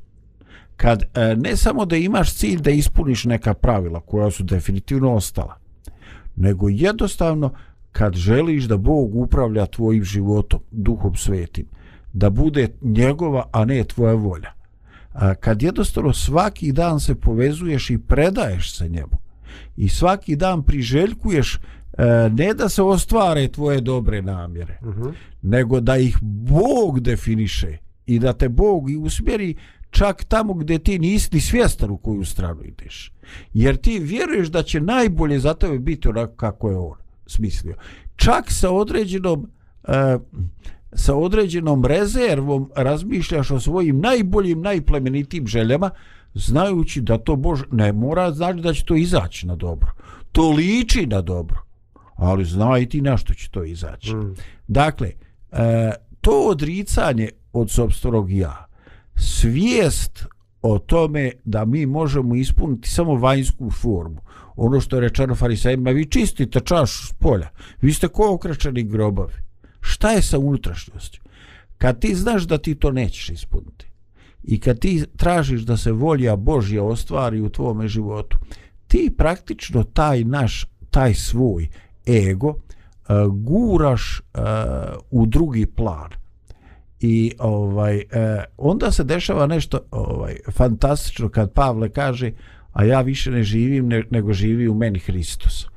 [0.77, 5.57] kad e, ne samo da imaš cilj da ispuniš neka pravila koja su definitivno ostala,
[6.35, 7.53] nego jednostavno
[7.91, 11.65] kad želiš da Bog upravlja tvojim životom, duhom svetim,
[12.13, 14.51] da bude njegova, a ne tvoja volja.
[15.13, 19.24] A, kad jednostavno svaki dan se povezuješ i predaješ se njemu
[19.77, 21.59] i svaki dan priželjkuješ e,
[22.29, 25.13] ne da se ostvare tvoje dobre namjere, uh -huh.
[25.41, 29.55] nego da ih Bog definiše i da te Bog i usmjeri
[29.89, 33.11] čak tamo gdje ti nisi ni svjestan u koju stranu ideš.
[33.53, 37.75] Jer ti vjeruješ da će najbolje za tebe biti onako kako je on smislio.
[38.15, 39.49] Čak sa određenom
[39.87, 40.21] uh,
[40.95, 45.89] sa određenom rezervom razmišljaš o svojim najboljim, najplemenitim željama,
[46.35, 49.91] znajući da to Bož ne mora znači da će to izaći na dobro.
[50.31, 51.61] To liči na dobro,
[52.15, 54.15] ali znaj ti na što će to izaći.
[54.15, 54.35] Mm.
[54.67, 55.11] Dakle,
[55.51, 55.57] uh,
[56.21, 58.65] to odricanje od sobstvenog ja,
[59.15, 60.25] svijest
[60.61, 64.21] o tome da mi možemo ispuniti samo vanjsku formu.
[64.55, 67.49] Ono što je rečeno farisajima, vi čistite čašu s polja,
[67.81, 69.33] vi ste ko okračani grobovi.
[69.81, 71.19] Šta je sa unutrašnjosti?
[71.77, 73.94] Kad ti znaš da ti to nećeš ispuniti
[74.47, 78.37] i kad ti tražiš da se volja Božja ostvari u tvome životu,
[78.87, 81.67] ti praktično taj naš, taj svoj
[82.07, 82.57] ego uh,
[83.33, 84.41] guraš uh,
[85.11, 86.09] u drugi plan
[86.99, 92.31] i ovaj e, onda se dešava nešto ovaj fantastično kad Pavle kaže
[92.73, 95.67] a ja više ne živim ne, nego živi u meni Hristos.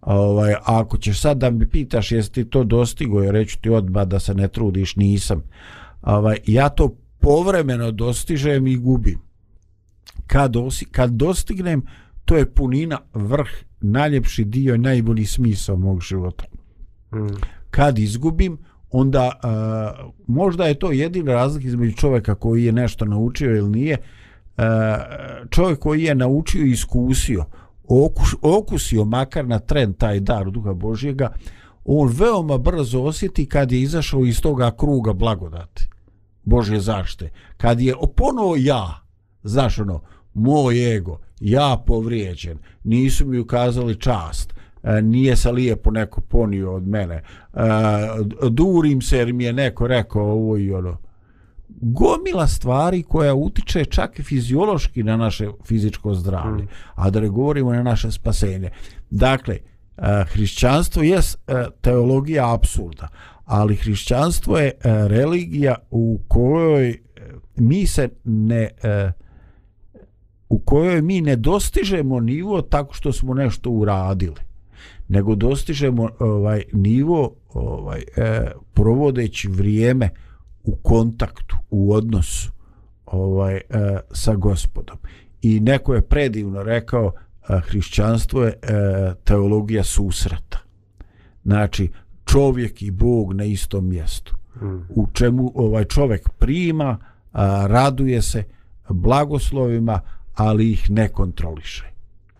[0.00, 4.06] Ovaj ako ćeš sad da mi pitaš jesi ti to dostigo ja reću ti odmah
[4.06, 5.42] da se ne trudiš nisam.
[6.02, 9.18] Ovaj ja to povremeno dostižem i gubim.
[10.26, 11.82] Kad osi, kad dostignem
[12.24, 13.48] to je punina vrh
[13.80, 16.44] najljepši dio i najbolji smisao mog života.
[17.12, 17.26] Mm.
[17.70, 18.58] Kad izgubim
[18.90, 23.98] onda uh, možda je to jedina razlika između čovjeka koji je nešto naučio ili nije
[23.98, 24.64] uh,
[25.50, 27.44] čovjek koji je naučio i iskusio
[27.88, 31.32] okus, okusio makar na trend taj dar duha Božjega
[31.84, 35.88] on veoma brzo osjeti kad je izašao iz toga kruga blagodati
[36.48, 37.30] Božje zašte.
[37.56, 39.00] Kad je ponovo ja
[39.42, 40.00] znaš ono
[40.34, 46.88] moj ego ja povrijeđen nisu mi ukazali čast E, nije se lijepo neko ponio od
[46.88, 47.22] mene e,
[48.50, 50.96] durim se jer mi je neko rekao ovo i ono.
[51.68, 56.68] Gomila stvari koja utiče čak i fiziološki na naše fizičko zdravlje mm.
[56.94, 58.70] a da ne govorimo na naše spasenje.
[59.10, 61.20] Dakle e, hrišćanstvo je
[61.80, 63.08] teologija apsurda
[63.48, 64.72] ali hrišćanstvo je e,
[65.08, 66.96] religija u kojoj e,
[67.56, 69.12] mi se ne e,
[70.48, 74.48] u kojoj mi ne dostižemo nivo tako što smo nešto uradili
[75.08, 80.10] nego dostižemo ovaj nivo ovaj e, provodeći vrijeme
[80.64, 82.52] u kontaktu u odnosu
[83.06, 83.60] ovaj e,
[84.12, 84.96] sa gospodom.
[85.42, 87.12] I neko je predivno rekao
[87.48, 88.56] a, hrišćanstvo je e,
[89.24, 90.58] teologija susreta.
[91.44, 91.90] Znači
[92.32, 94.86] čovjek i bog na istom mjestu hmm.
[94.88, 96.98] u čemu ovaj čovjek prima
[97.32, 98.44] a, raduje se
[98.88, 100.00] blagoslovima
[100.34, 101.84] ali ih ne kontroliše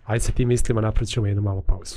[0.09, 1.97] Ajde se ti mislima napravit ćemo jednu malu pauzu.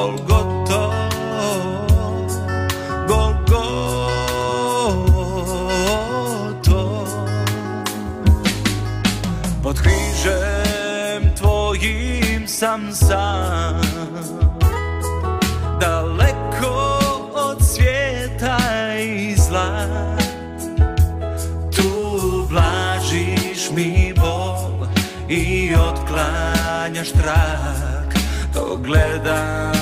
[0.00, 0.92] Golgoto,
[3.08, 3.64] Golgoto.
[9.62, 13.80] Pod krzyżem Twoim sam sam,
[15.80, 17.00] daleko
[17.34, 18.58] od świata
[18.98, 19.86] i zla,
[21.76, 24.88] tu blażysz mi ból
[25.28, 27.80] i odklaniasz trak.
[28.70, 29.79] ogleda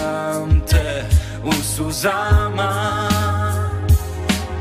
[1.79, 3.09] suzama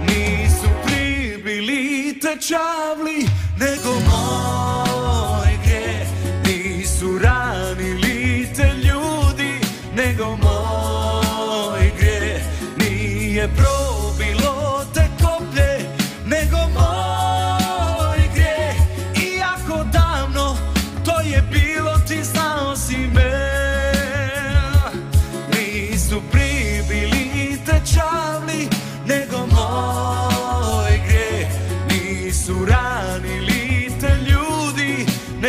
[0.08, 3.28] Nisu pribili te čavli
[3.60, 6.06] Nego moj gre.
[6.46, 9.54] Nisu ranili te ljudi
[9.96, 12.40] Nego moj gre.
[12.78, 13.77] Nije probilo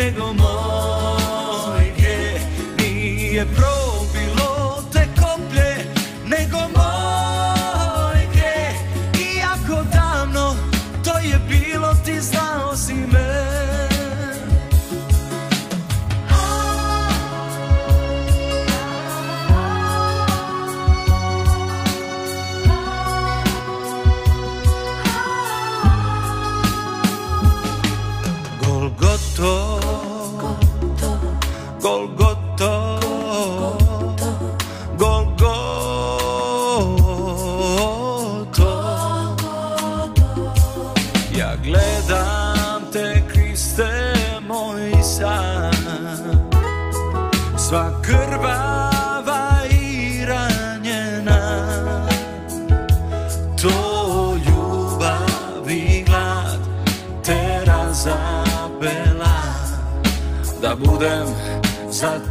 [0.09, 2.39] Nego moj gre
[2.77, 3.78] Nije probilo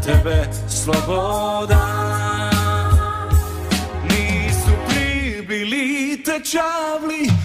[0.08, 1.84] tebe sloboda.
[4.08, 7.37] Nisu pribili te čavli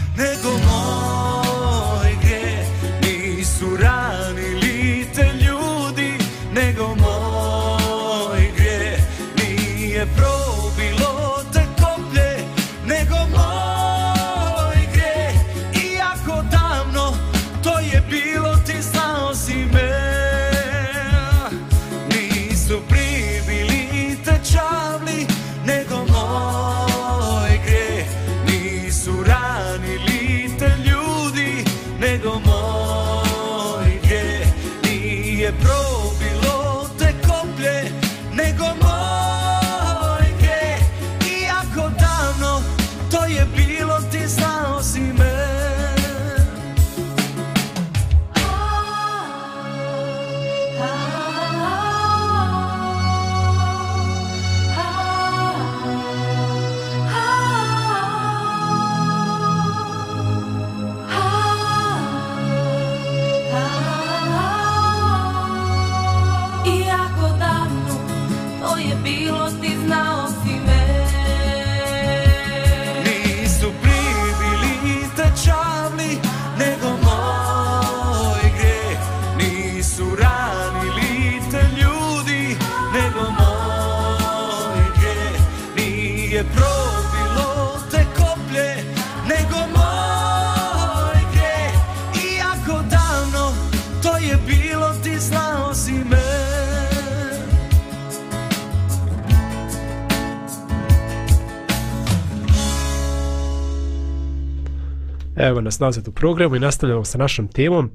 [105.73, 107.91] vas nazad u programu i nastavljamo sa našom temom.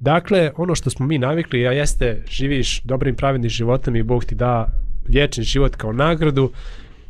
[0.00, 4.34] Dakle, ono što smo mi navikli, a jeste živiš dobrim pravednim životom i Bog ti
[4.34, 4.72] da
[5.08, 6.50] vječni život kao nagradu,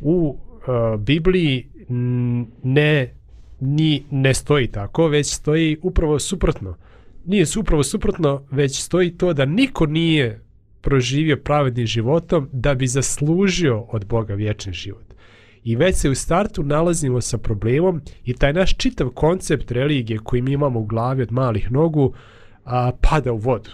[0.01, 1.67] u uh, Bibliji
[2.63, 3.13] ne,
[3.59, 6.75] ni, ne stoji tako, već stoji upravo suprotno.
[7.25, 10.41] Nije upravo suprotno, već stoji to da niko nije
[10.81, 15.10] proživio pravednim životom da bi zaslužio od Boga vječni život.
[15.63, 20.41] I već se u startu nalazimo sa problemom i taj naš čitav koncept religije koji
[20.41, 22.13] mi imamo u glavi od malih nogu
[22.65, 23.69] a, pada u vodu.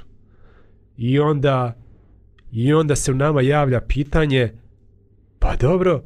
[0.97, 1.75] I onda
[2.51, 4.53] i onda se u nama javlja pitanje
[5.39, 6.03] pa dobro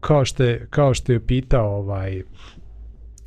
[0.00, 2.22] kao što je, kao što je pitao ovaj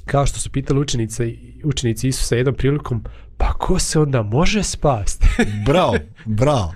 [0.06, 1.34] kao što su pitali učenice,
[1.64, 3.04] učenici Isusa jednom prilikom
[3.38, 5.28] pa ko se onda može spasti?
[5.66, 5.96] bravo,
[6.26, 6.74] bravo.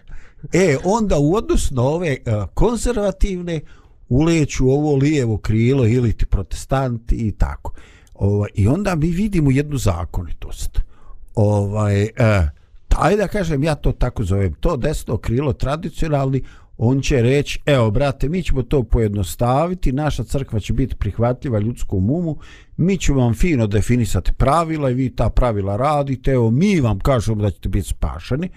[0.54, 3.62] E, onda u odnosu na ove uh, konzervativne
[4.14, 7.74] uleću ovo lijevo krilo ili ti protestanti i tako.
[8.14, 10.80] Ovaj, I onda mi vidimo jednu zakonitost.
[11.36, 12.50] Ovaj, eh,
[12.88, 16.44] taj da kažem, ja to tako zovem, to desno krilo tradicionalni,
[16.78, 22.10] on će reći, evo brate, mi ćemo to pojednostaviti, naša crkva će biti prihvatljiva ljudskom
[22.10, 22.38] umu,
[22.78, 27.42] mi ćemo vam fino definisati pravila i vi ta pravila radite, evo mi vam kažemo
[27.42, 28.50] da ćete biti spašeni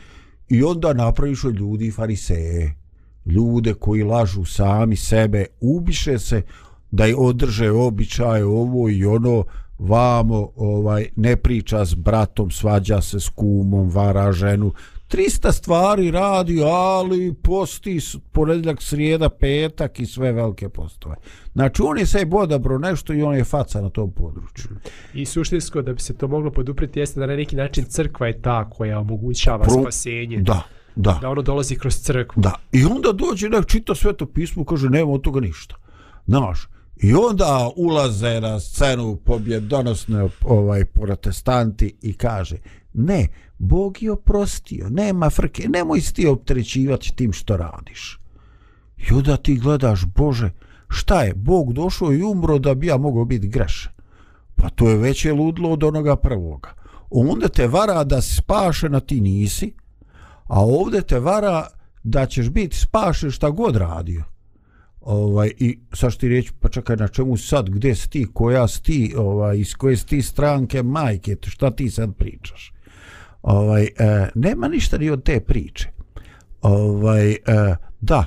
[0.48, 2.85] I onda napraviš od ljudi fariseje.
[3.26, 6.42] Ljude koji lažu sami sebe, ubiše se
[6.90, 9.44] da je održe običaje ovo i ono,
[9.78, 14.72] vamo ovaj ne priča s bratom, svađa se s kumom, vara ženu.
[15.08, 17.98] 300 stvari radi, ali posti
[18.32, 21.16] ponedjeljak, srijeda, petak i sve velike postove.
[21.52, 24.70] Znači, on je sebi odabro nešto i on je faca na tom području.
[25.14, 28.42] I suštinsko da bi se to moglo podupriti jeste da na neki način crkva je
[28.42, 30.36] ta koja omogućava Pro- spasenje.
[30.36, 30.62] Da,
[30.96, 31.18] da.
[31.22, 32.40] Da ono dolazi kroz crkvu.
[32.40, 32.54] Da.
[32.72, 35.76] I onda dođe nek čita sveto pismo, kaže nema od toga ništa.
[36.26, 42.56] Znaš, i onda ulaze na scenu pobjedonosne ovaj protestanti i kaže
[42.92, 43.28] ne,
[43.58, 48.20] Bog je oprostio, nema frke, nemoj ti opterećivati tim što radiš.
[48.96, 50.50] I onda ti gledaš, Bože,
[50.88, 53.92] šta je, Bog došao i umro da bi ja mogao biti grešan.
[54.54, 56.74] Pa to je veće ludlo od onoga prvoga.
[57.10, 59.72] Onda te vara da si spašen, a ti nisi,
[60.46, 61.66] a ovdje te vara
[62.02, 64.24] da ćeš biti spašen šta god radio.
[65.00, 68.68] Ovaj, I sad što ti reći, pa čekaj, na čemu sad, gdje si ti, koja
[68.68, 72.72] si ti, ovaj, iz koje si ti stranke, majke, šta ti sad pričaš?
[73.42, 75.88] Ovaj, e, nema ništa ni od te priče.
[76.62, 77.36] Ovaj, e,
[78.00, 78.26] da,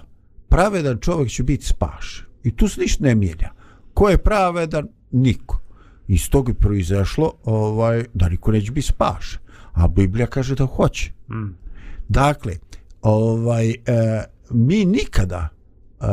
[0.50, 2.26] pravedan čovjek će biti spašen.
[2.44, 3.52] I tu se ništa ne mijenja.
[3.94, 4.88] Ko je pravedan?
[5.12, 5.62] Niko.
[6.08, 9.40] Iz toga je proizašlo ovaj, da niko neće biti spašen.
[9.72, 11.12] A Biblija kaže da hoće.
[11.30, 11.69] Mm.
[12.10, 12.54] Dakle,
[13.02, 13.76] ovaj, e,
[14.50, 16.06] mi nikada e,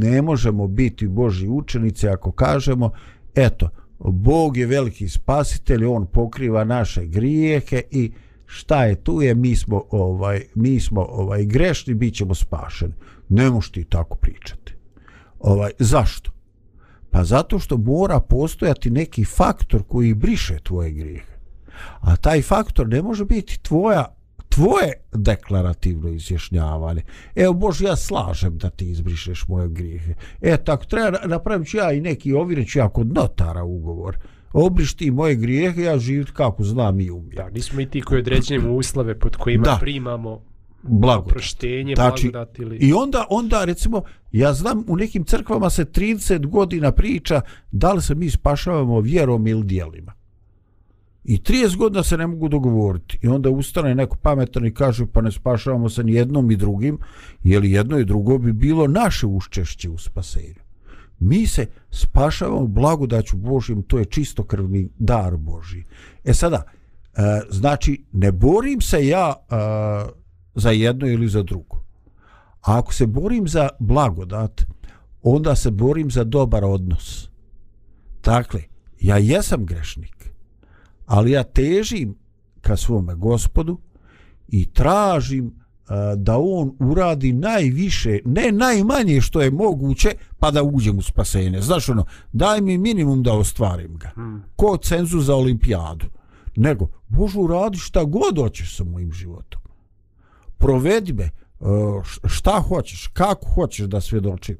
[0.00, 2.90] ne možemo biti Boži učenici ako kažemo,
[3.34, 3.68] eto,
[3.98, 8.12] Bog je veliki spasitelj, on pokriva naše grijehe i
[8.46, 12.94] šta je tu je, mi smo ovaj mi smo ovaj grešni, bit ćemo spašeni.
[13.28, 14.74] Ne možeš ti tako pričati.
[15.40, 16.30] Ovaj zašto?
[17.10, 21.32] Pa zato što mora postojati neki faktor koji briše tvoje grijehe.
[22.00, 24.14] A taj faktor ne može biti tvoja
[24.54, 27.02] tvoje deklarativno izjašnjavanje.
[27.34, 30.14] Evo Bože, ja slažem da ti izbrišeš moje grijehe.
[30.40, 34.16] E, tako treba, napravit ću ja i neki ovire ću ja kod notara ugovor.
[34.52, 37.36] Obriš ti moje grijehe, ja živit kako znam i umijem.
[37.36, 39.78] Da, nismo mi ti koji određujemo uslove pod kojima Da.
[39.80, 40.40] primamo
[40.82, 41.32] Blagodat.
[41.32, 42.76] proštenje, Znači, blagodat ili...
[42.76, 44.02] I onda, onda recimo,
[44.32, 47.40] ja znam u nekim crkvama se 30 godina priča
[47.72, 50.12] da li se mi spašavamo vjerom ili dijelima.
[51.24, 53.18] I 30 godina se ne mogu dogovoriti.
[53.22, 56.98] I onda ustane neko pametan i kaže pa ne spašavamo se ni jednom i drugim,
[57.42, 60.64] jer jedno i drugo bi bilo naše učešće u spasenju.
[61.18, 65.84] Mi se spašavamo blagodaću Božjim, to je čisto krvni dar Božji.
[66.24, 66.62] E sada,
[67.16, 69.54] e, znači, ne borim se ja e,
[70.54, 71.84] za jedno ili za drugo.
[72.60, 74.62] A ako se borim za blagodat,
[75.22, 77.28] onda se borim za dobar odnos.
[78.24, 78.62] Dakle,
[79.00, 80.23] ja jesam grešnik,
[81.06, 82.14] ali ja težim
[82.60, 83.78] ka svome gospodu
[84.48, 85.52] i tražim
[85.88, 91.60] a, da on uradi najviše, ne najmanje što je moguće, pa da uđem u spasenje.
[91.60, 94.10] Znaš ono, daj mi minimum da ostvarim ga.
[94.56, 96.06] Ko cenzus za olimpijadu.
[96.56, 99.60] Nego, Bože, uradi šta god hoćeš sa mojim životom.
[100.58, 101.30] Provedi me,
[102.04, 104.56] š- šta hoćeš, kako hoćeš da svjedočim.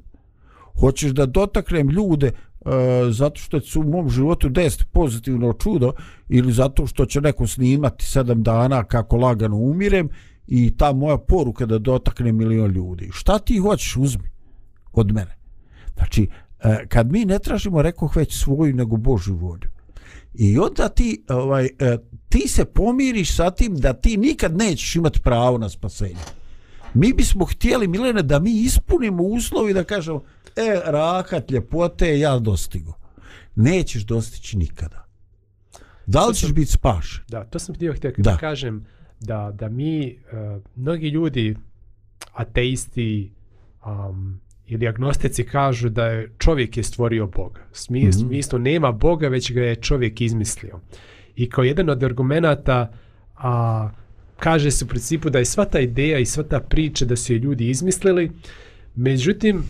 [0.79, 2.31] Hoćeš da dotaknem ljude
[2.65, 5.93] E, zato što će u mom životu desiti pozitivno čudo
[6.29, 10.09] ili zato što će neko snimati sedam dana kako lagano umirem
[10.47, 13.09] i ta moja poruka da dotakne milion ljudi.
[13.11, 14.29] Šta ti hoćeš uzmi
[14.93, 15.37] od mene?
[15.95, 16.27] Znači,
[16.59, 19.69] e, kad mi ne tražimo, rekoh već svoju nego Božju volju.
[20.33, 21.97] I onda ti, ovaj, e,
[22.29, 26.44] ti se pomiriš sa tim da ti nikad nećeš imati pravo na spasenje.
[26.95, 30.23] Mi bismo htjeli, Milene, da mi ispunimo uslovi da kažemo,
[30.55, 32.93] e, rahat, ljepote, ja dostigo.
[33.55, 35.05] Nećeš dostići nikada.
[36.05, 37.23] Da li ćeš biti spašen?
[37.27, 38.31] Da, to sam htio htio Da.
[38.31, 38.85] da kažem
[39.19, 41.55] da, da mi, uh, mnogi ljudi,
[42.33, 43.31] ateisti
[43.85, 47.61] um, ili agnostici kažu da je čovjek je stvorio Boga.
[47.71, 48.07] Smi, mm.
[48.07, 48.27] -hmm.
[48.27, 50.79] Smislu nema Boga, već ga je čovjek izmislio.
[51.35, 52.91] I kao jedan od argumenata
[53.35, 53.89] a,
[54.39, 57.33] kaže se u principu da je sva ta ideja i sva ta priča da su
[57.33, 58.31] je ljudi izmislili,
[58.95, 59.63] međutim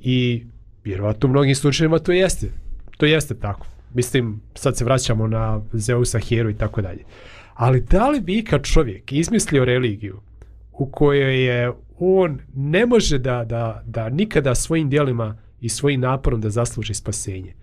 [0.00, 0.44] i
[0.84, 2.50] vjerovatno u mnogim slučajevima to jeste.
[2.96, 3.66] To jeste tako.
[3.94, 7.04] Mislim, sad se vraćamo na Zeusa, Heru i tako dalje.
[7.54, 10.20] Ali da li bi ikad čovjek izmislio religiju
[10.72, 16.40] u kojoj je on ne može da, da, da nikada svojim dijelima i svojim naporom
[16.40, 17.54] da zasluži spasenje?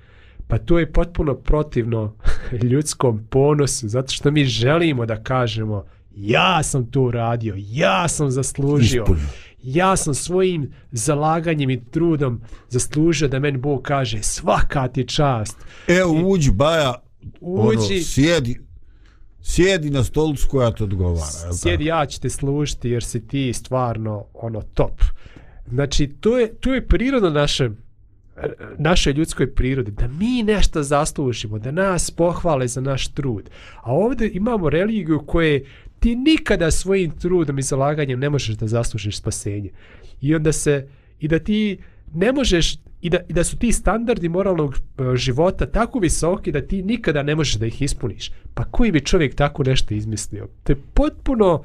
[0.47, 2.16] Pa to je potpuno protivno
[2.72, 5.86] ljudskom ponosu, zato što mi želimo da kažemo
[6.18, 9.28] ja sam to uradio, ja sam zaslužio, Ispunio.
[9.63, 15.57] ja sam svojim zalaganjem i trudom zaslužio da meni Bog kaže svaka ti čast.
[15.88, 16.93] Evo, uđi, Baja,
[17.41, 18.03] ono, Uđi.
[18.03, 18.59] sjedi,
[19.41, 21.53] Sjedi na stolicu koja te odgovara.
[21.53, 25.01] sjedi ja ću te slušati jer si ti stvarno ono top.
[25.68, 27.70] Znači to je, to je prirodno naše
[28.78, 33.49] naše ljudskoj prirodi, da mi nešto zaslužimo, da nas pohvale za naš trud.
[33.82, 35.65] A ovdje imamo religiju koje
[36.00, 39.70] ti nikada svojim trudom i zalaganjem ne možeš da zaslužiš spasenje.
[40.22, 40.88] I onda se,
[41.20, 41.78] i da ti
[42.14, 46.62] ne možeš, i da, i da su ti standardi moralnog e, života tako visoki da
[46.62, 48.32] ti nikada ne možeš da ih ispuniš.
[48.54, 50.48] Pa koji bi čovjek tako nešto izmislio?
[50.64, 51.64] To je potpuno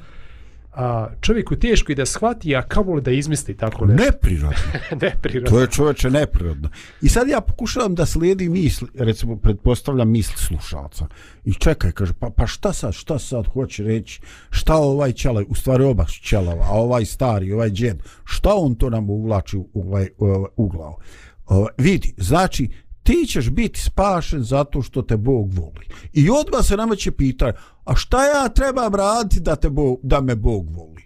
[0.73, 4.05] a, čovjeku teško i da shvati, a kamoli da izmisli tako nešto.
[4.05, 4.59] Neprirodno.
[5.03, 5.51] Neprirodno.
[5.51, 6.69] To je čoveče neprirodno.
[7.03, 11.07] I sad ja pokušavam da slijedim misli, recimo pretpostavljam misli slušalca.
[11.45, 14.21] I čekaj, kaže, pa, pa šta sad, šta sad hoće reći,
[14.51, 18.75] šta ovaj ćelav, u stvari oba su ćelava, a ovaj stari, ovaj džed, šta on
[18.75, 20.97] to nam uvlači u ovaj, u u glavu?
[21.47, 22.69] O, vidi, znači,
[23.03, 25.87] ti ćeš biti spašen zato što te Bog voli.
[26.13, 30.21] I odmah se nama će pitati, a šta ja trebam raditi da, te Bog, da
[30.21, 31.03] me Bog voli?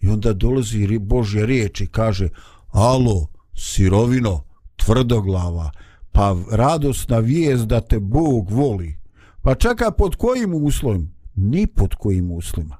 [0.00, 2.28] I onda dolazi Božja riječ i kaže,
[2.72, 4.44] alo, sirovino,
[4.76, 5.70] tvrdoglava,
[6.12, 8.98] pa radosna vijest da te Bog voli.
[9.42, 11.08] Pa čeka pod kojim uslovima?
[11.34, 12.76] Ni pod kojim uslovima.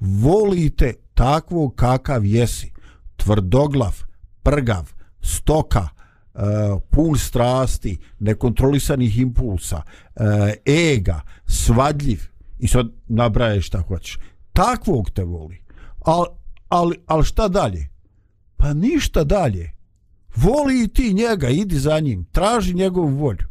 [0.00, 2.72] Volite takvog kakav jesi.
[3.16, 4.02] Tvrdoglav,
[4.42, 5.88] prgav, stoka,
[6.34, 9.82] Eh, pun strasti, nekontrolisanih impulsa,
[10.16, 12.20] eh, ega, svadljiv
[12.58, 14.18] i sad nabraješ šta hoćeš.
[14.52, 15.62] Takvog te voli.
[16.04, 16.24] Al,
[16.68, 17.88] ali, šta dalje?
[18.56, 19.72] Pa ništa dalje.
[20.36, 23.46] Voli i ti njega, idi za njim, traži njegovu volju.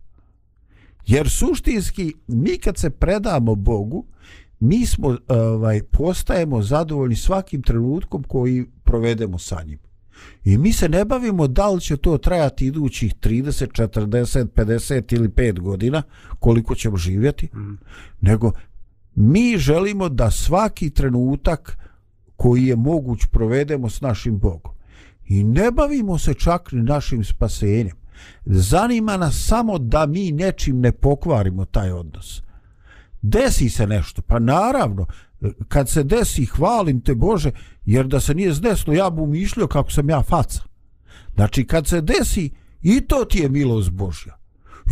[1.07, 4.05] Jer suštinski, mi kad se predamo Bogu,
[4.59, 9.79] mi smo, ovaj, postajemo zadovoljni svakim trenutkom koji provedemo sa njim.
[10.43, 15.29] I mi se ne bavimo da li će to trajati idućih 30, 40, 50 ili
[15.29, 16.03] 5 godina,
[16.39, 17.77] koliko ćemo živjeti, mm.
[18.21, 18.51] nego
[19.15, 21.77] mi želimo da svaki trenutak
[22.35, 24.73] koji je moguć provedemo s našim Bogom.
[25.27, 27.97] I ne bavimo se čak ni našim spasenjem.
[28.45, 32.41] Zanima nas samo da mi nečim ne pokvarimo taj odnos.
[33.21, 35.05] Desi se nešto, pa naravno,
[35.67, 37.51] kad se desi, hvalim te Bože,
[37.85, 40.61] jer da se nije zdeslo, ja bi umišljio kako sam ja faca.
[41.35, 42.49] Znači, kad se desi,
[42.81, 44.37] i to ti je milost Božja.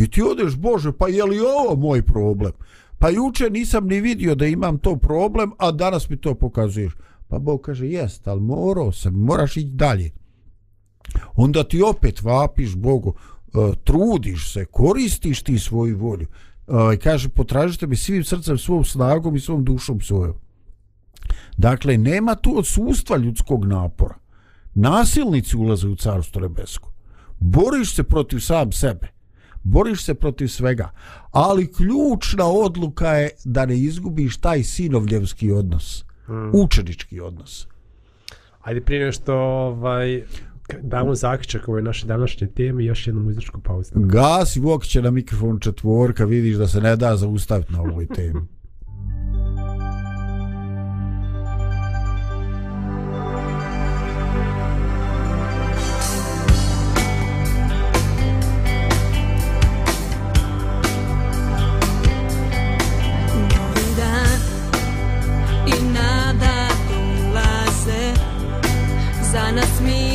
[0.00, 2.52] I ti odeš, Bože, pa je li ovo moj problem?
[2.98, 6.92] Pa juče nisam ni vidio da imam to problem, a danas mi to pokazuješ.
[7.28, 10.10] Pa Bog kaže, jest, ali morao sam, moraš ići dalje.
[11.36, 16.26] Onda ti opet vapiš Bogu, e, trudiš se, koristiš ti svoju volju.
[16.70, 20.34] Uh, kaže, potražite mi svim srcem, svom snagom i svom dušom svojom.
[21.56, 24.14] Dakle, nema tu odsustva ljudskog napora.
[24.74, 26.92] Nasilnici ulaze u carstvo nebesko.
[27.40, 29.08] Boriš se protiv sam sebe.
[29.62, 30.90] Boriš se protiv svega.
[31.30, 36.04] Ali ključna odluka je da ne izgubiš taj sinovljevski odnos.
[36.26, 36.50] Hmm.
[36.54, 37.66] Učenički odnos.
[38.60, 40.22] Ajde prije nego što ovaj,
[40.82, 43.90] damo zaključak ovoj naše današnje teme još jednu muzičku pauzu.
[43.94, 48.40] Gasi Vokića na mikrofon četvorka, vidiš da se ne da zaustaviti na ovoj temi.
[65.66, 65.72] I
[69.32, 70.09] Za nas mir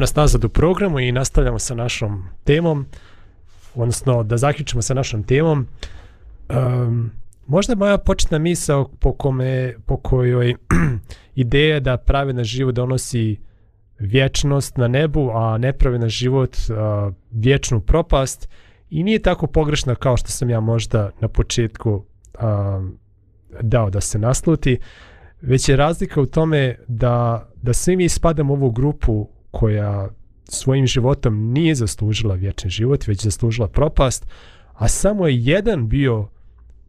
[0.00, 2.86] nas nazad u programu i nastavljamo sa našom temom,
[3.74, 5.66] odnosno da zaključimo sa našom temom.
[6.48, 7.10] Um,
[7.46, 10.54] možda moja početna misao po, kome, po kojoj
[11.34, 13.36] ideja da pravedna život donosi
[13.98, 18.48] vječnost na nebu, a nepravedan život uh, vječnu propast
[18.90, 22.42] i nije tako pogrešna kao što sam ja možda na početku uh,
[23.60, 24.78] dao da se nasluti,
[25.42, 30.08] već je razlika u tome da, da svi mi spadamo u ovu grupu koja
[30.44, 34.26] svojim životom nije zaslužila vječni život, već zaslužila propast,
[34.72, 36.28] a samo je jedan bio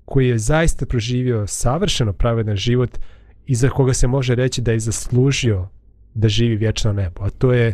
[0.05, 2.97] koji je zaista proživio savršeno pravedan život
[3.45, 5.68] i za koga se može reći da je zaslužio
[6.14, 7.74] da živi vječno nebo, a to je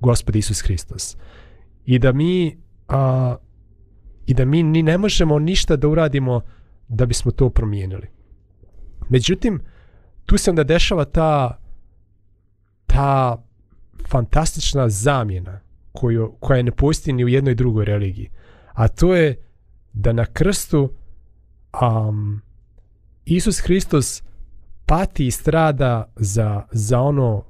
[0.00, 1.16] Gospod Isus Hristos.
[1.86, 2.58] I da mi
[2.88, 3.36] a,
[4.26, 6.40] i da mi ni ne možemo ništa da uradimo
[6.88, 8.06] da bismo to promijenili.
[9.08, 9.60] Međutim,
[10.26, 11.58] tu se onda dešava ta
[12.86, 13.42] ta
[14.08, 15.60] fantastična zamjena
[15.92, 18.30] koju, koja ne postoji ni u jednoj drugoj religiji.
[18.72, 19.36] A to je
[19.92, 20.92] da na krstu
[21.82, 22.40] um,
[23.24, 24.22] Isus Hristos
[24.86, 27.44] pati i strada za, za ono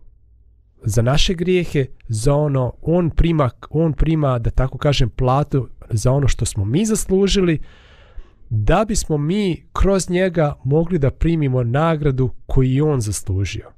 [0.85, 6.29] za naše grijehe, za ono on prima, on prima da tako kažem platu za ono
[6.29, 7.61] što smo mi zaslužili
[8.51, 13.71] da bismo mi kroz njega mogli da primimo nagradu koju on zaslužio.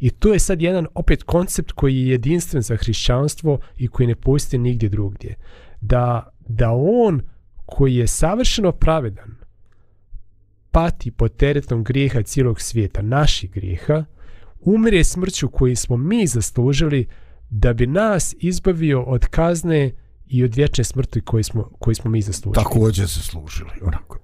[0.00, 4.14] I to je sad jedan opet koncept koji je jedinstven za hrišćanstvo i koji ne
[4.14, 5.34] postoji nigdje drugdje.
[5.80, 7.20] Da, da on
[7.66, 9.36] koji je savršeno pravedan
[10.70, 14.04] pati pod teretom grijeha cijelog svijeta, naših grijeha,
[14.60, 17.06] umire smrću koju smo mi zaslužili
[17.50, 19.92] da bi nas izbavio od kazne
[20.26, 22.64] i od vječne smrti koji smo, koji smo mi zaslužili.
[22.64, 24.18] Također se služili, onako.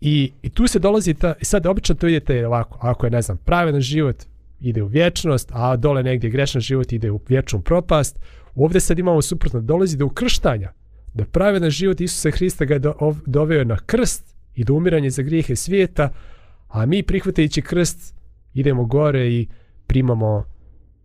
[0.00, 3.36] I, I tu se dolazi, ta, sad obično to idete ovako, ako je, ne znam,
[3.36, 4.16] pravedan život,
[4.62, 8.18] ide u vječnost, a dole negdje grešan život ide u vječnu propast.
[8.54, 10.72] Ovdje sad imamo suprotno, dolazi do ukrštanja,
[11.14, 15.10] da pravedan život Isusa Hrista ga je do, ov, doveo na krst i do umiranja
[15.10, 16.12] za grijehe svijeta,
[16.68, 18.14] a mi prihvatajući krst
[18.54, 19.48] idemo gore i
[19.86, 20.44] primamo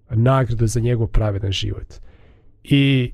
[0.09, 1.93] nagradu za njegov pravedan život.
[2.63, 3.13] I,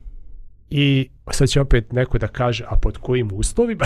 [0.69, 3.85] i sad će opet neko da kaže, a pod kojim uslovima?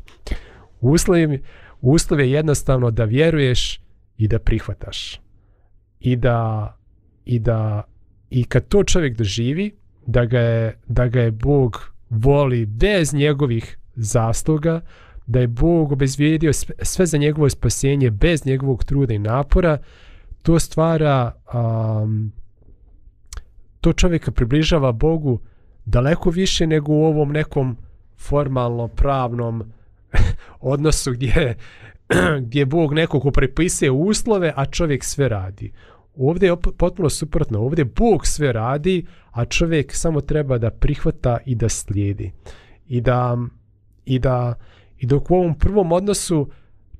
[0.80, 1.42] Uslovi,
[1.80, 3.80] uslov je jednostavno da vjeruješ
[4.16, 5.20] i da prihvataš.
[6.00, 6.76] I da,
[7.24, 7.82] i da
[8.30, 9.74] i kad to čovjek doživi,
[10.06, 14.80] da ga je, da ga je Bog voli bez njegovih zasluga,
[15.26, 19.78] da je Bog obezvijedio sve za njegovo spasenje bez njegovog truda i napora,
[20.42, 22.32] to stvara um,
[23.80, 25.40] to čovjeka približava Bogu
[25.84, 27.76] daleko više nego u ovom nekom
[28.16, 29.72] formalno pravnom
[30.60, 31.56] odnosu gdje,
[32.46, 35.72] gdje Bog nekog ko prepisuje uslove, a čovjek sve radi.
[36.16, 37.60] Ovdje je potpuno suprotno.
[37.60, 42.32] Ovdje Bog sve radi, a čovjek samo treba da prihvata i da slijedi.
[42.88, 43.38] I da,
[44.04, 44.54] i da
[44.98, 46.50] i dok u ovom prvom odnosu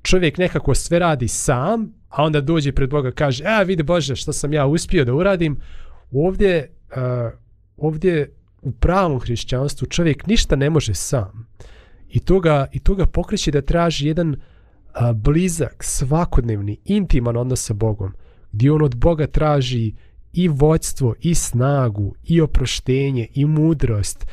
[0.01, 4.33] čovjek nekako sve radi sam, a onda dođe pred Boga kaže, a vidi Bože što
[4.33, 5.57] sam ja uspio da uradim,
[6.11, 7.31] ovdje, uh,
[7.77, 11.47] ovdje u pravom hrišćanstvu čovjek ništa ne može sam.
[12.09, 14.35] I toga, i toga pokreće da traži jedan
[14.93, 18.13] a, blizak, svakodnevni, intiman odnos sa Bogom,
[18.51, 19.93] gdje on od Boga traži
[20.33, 24.25] i vođstvo, i snagu, i oproštenje, i mudrost,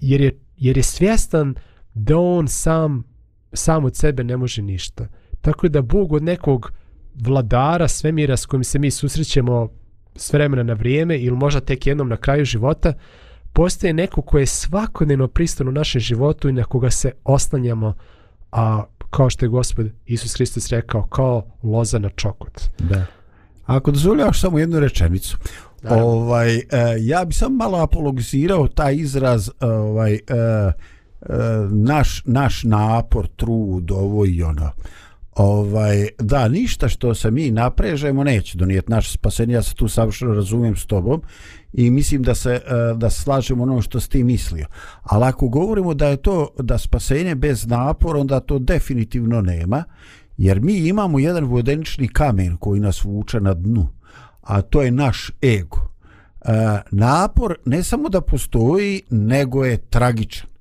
[0.00, 1.54] jer je, jer je svjestan
[1.94, 3.04] da on sam,
[3.52, 5.08] sam od sebe ne može ništa.
[5.40, 6.72] Tako da Bog od nekog
[7.14, 9.68] vladara svemira s kojim se mi susrećemo
[10.16, 12.92] s vremena na vrijeme ili možda tek jednom na kraju života,
[13.52, 17.94] postaje neko ko je svakodnevno pristan u našem životu i na koga se oslanjamo,
[18.52, 18.84] a
[19.16, 22.60] kao što je gospod Isus Hristos rekao, kao loza na čokot.
[22.78, 23.06] Da.
[23.66, 25.36] Ako dozvoljavaš samo jednu rečenicu,
[25.82, 26.04] Naravno.
[26.04, 26.62] ovaj, e,
[27.00, 30.72] ja bi sam malo apologizirao taj izraz ovaj, e, e,
[31.70, 34.70] naš, naš napor, trud, ovo i ono.
[35.34, 40.34] Ovaj, da, ništa što se mi naprežemo neće donijeti naše spasenje, ja se tu savršeno
[40.34, 41.22] razumijem s tobom
[41.72, 42.60] i mislim da se e,
[42.96, 44.66] da slažemo ono što si ti mislio.
[45.02, 49.84] Ali ako govorimo da je to da spasenje bez napora, onda to definitivno nema,
[50.36, 53.88] jer mi imamo jedan vodenični kamen koji nas vuče na dnu,
[54.40, 55.78] a to je naš ego.
[56.44, 60.53] E, napor ne samo da postoji, nego je tragičan.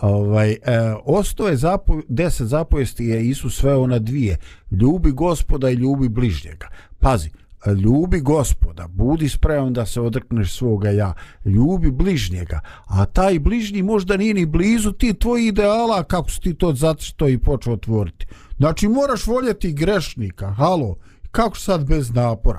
[0.00, 0.58] Ovaj, e,
[1.04, 4.36] osto je zapo, deset zapovesti je Isus sveo na dvije.
[4.70, 6.68] Ljubi gospoda i ljubi bližnjega.
[6.98, 7.30] Pazi,
[7.72, 11.14] ljubi gospoda, budi spreman da se odrkneš svoga ja,
[11.44, 16.54] ljubi bližnjega, a taj bližnji možda nije ni blizu ti tvoji ideala kako si ti
[16.54, 18.26] to zato i počeo otvoriti.
[18.56, 20.96] Znači moraš voljeti grešnika, halo,
[21.30, 22.58] kako sad bez napora?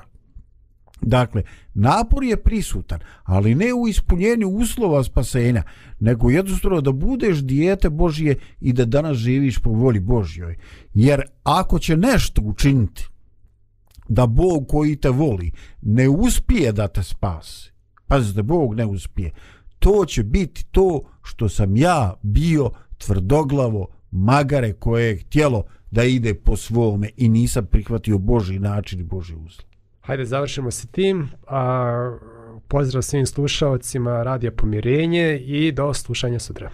[1.00, 1.42] Dakle,
[1.74, 5.62] napor je prisutan, ali ne u ispunjenju uslova spasenja,
[6.00, 10.56] nego jednostavno da budeš dijete Božije i da danas živiš po volji Božjoj.
[10.94, 13.04] Jer ako će nešto učiniti
[14.08, 17.72] da Bog koji te voli ne uspije da te spasi,
[18.06, 19.30] pazite, Bog ne uspije,
[19.78, 26.34] to će biti to što sam ja bio tvrdoglavo magare koje je htjelo da ide
[26.34, 29.75] po svome i nisam prihvatio Boži način i Boži uslov.
[30.06, 31.28] Hajde, završimo se tim.
[31.46, 32.18] A,
[32.68, 36.70] pozdrav svim slušalcima Radija Pomirenje i do slušanja sutra.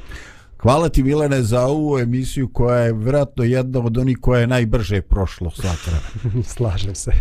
[0.58, 5.02] Hvala ti Milene za ovu emisiju koja je vjerojatno jedna od onih koja je najbrže
[5.02, 5.98] prošlo satra.
[6.54, 7.12] Slažem se.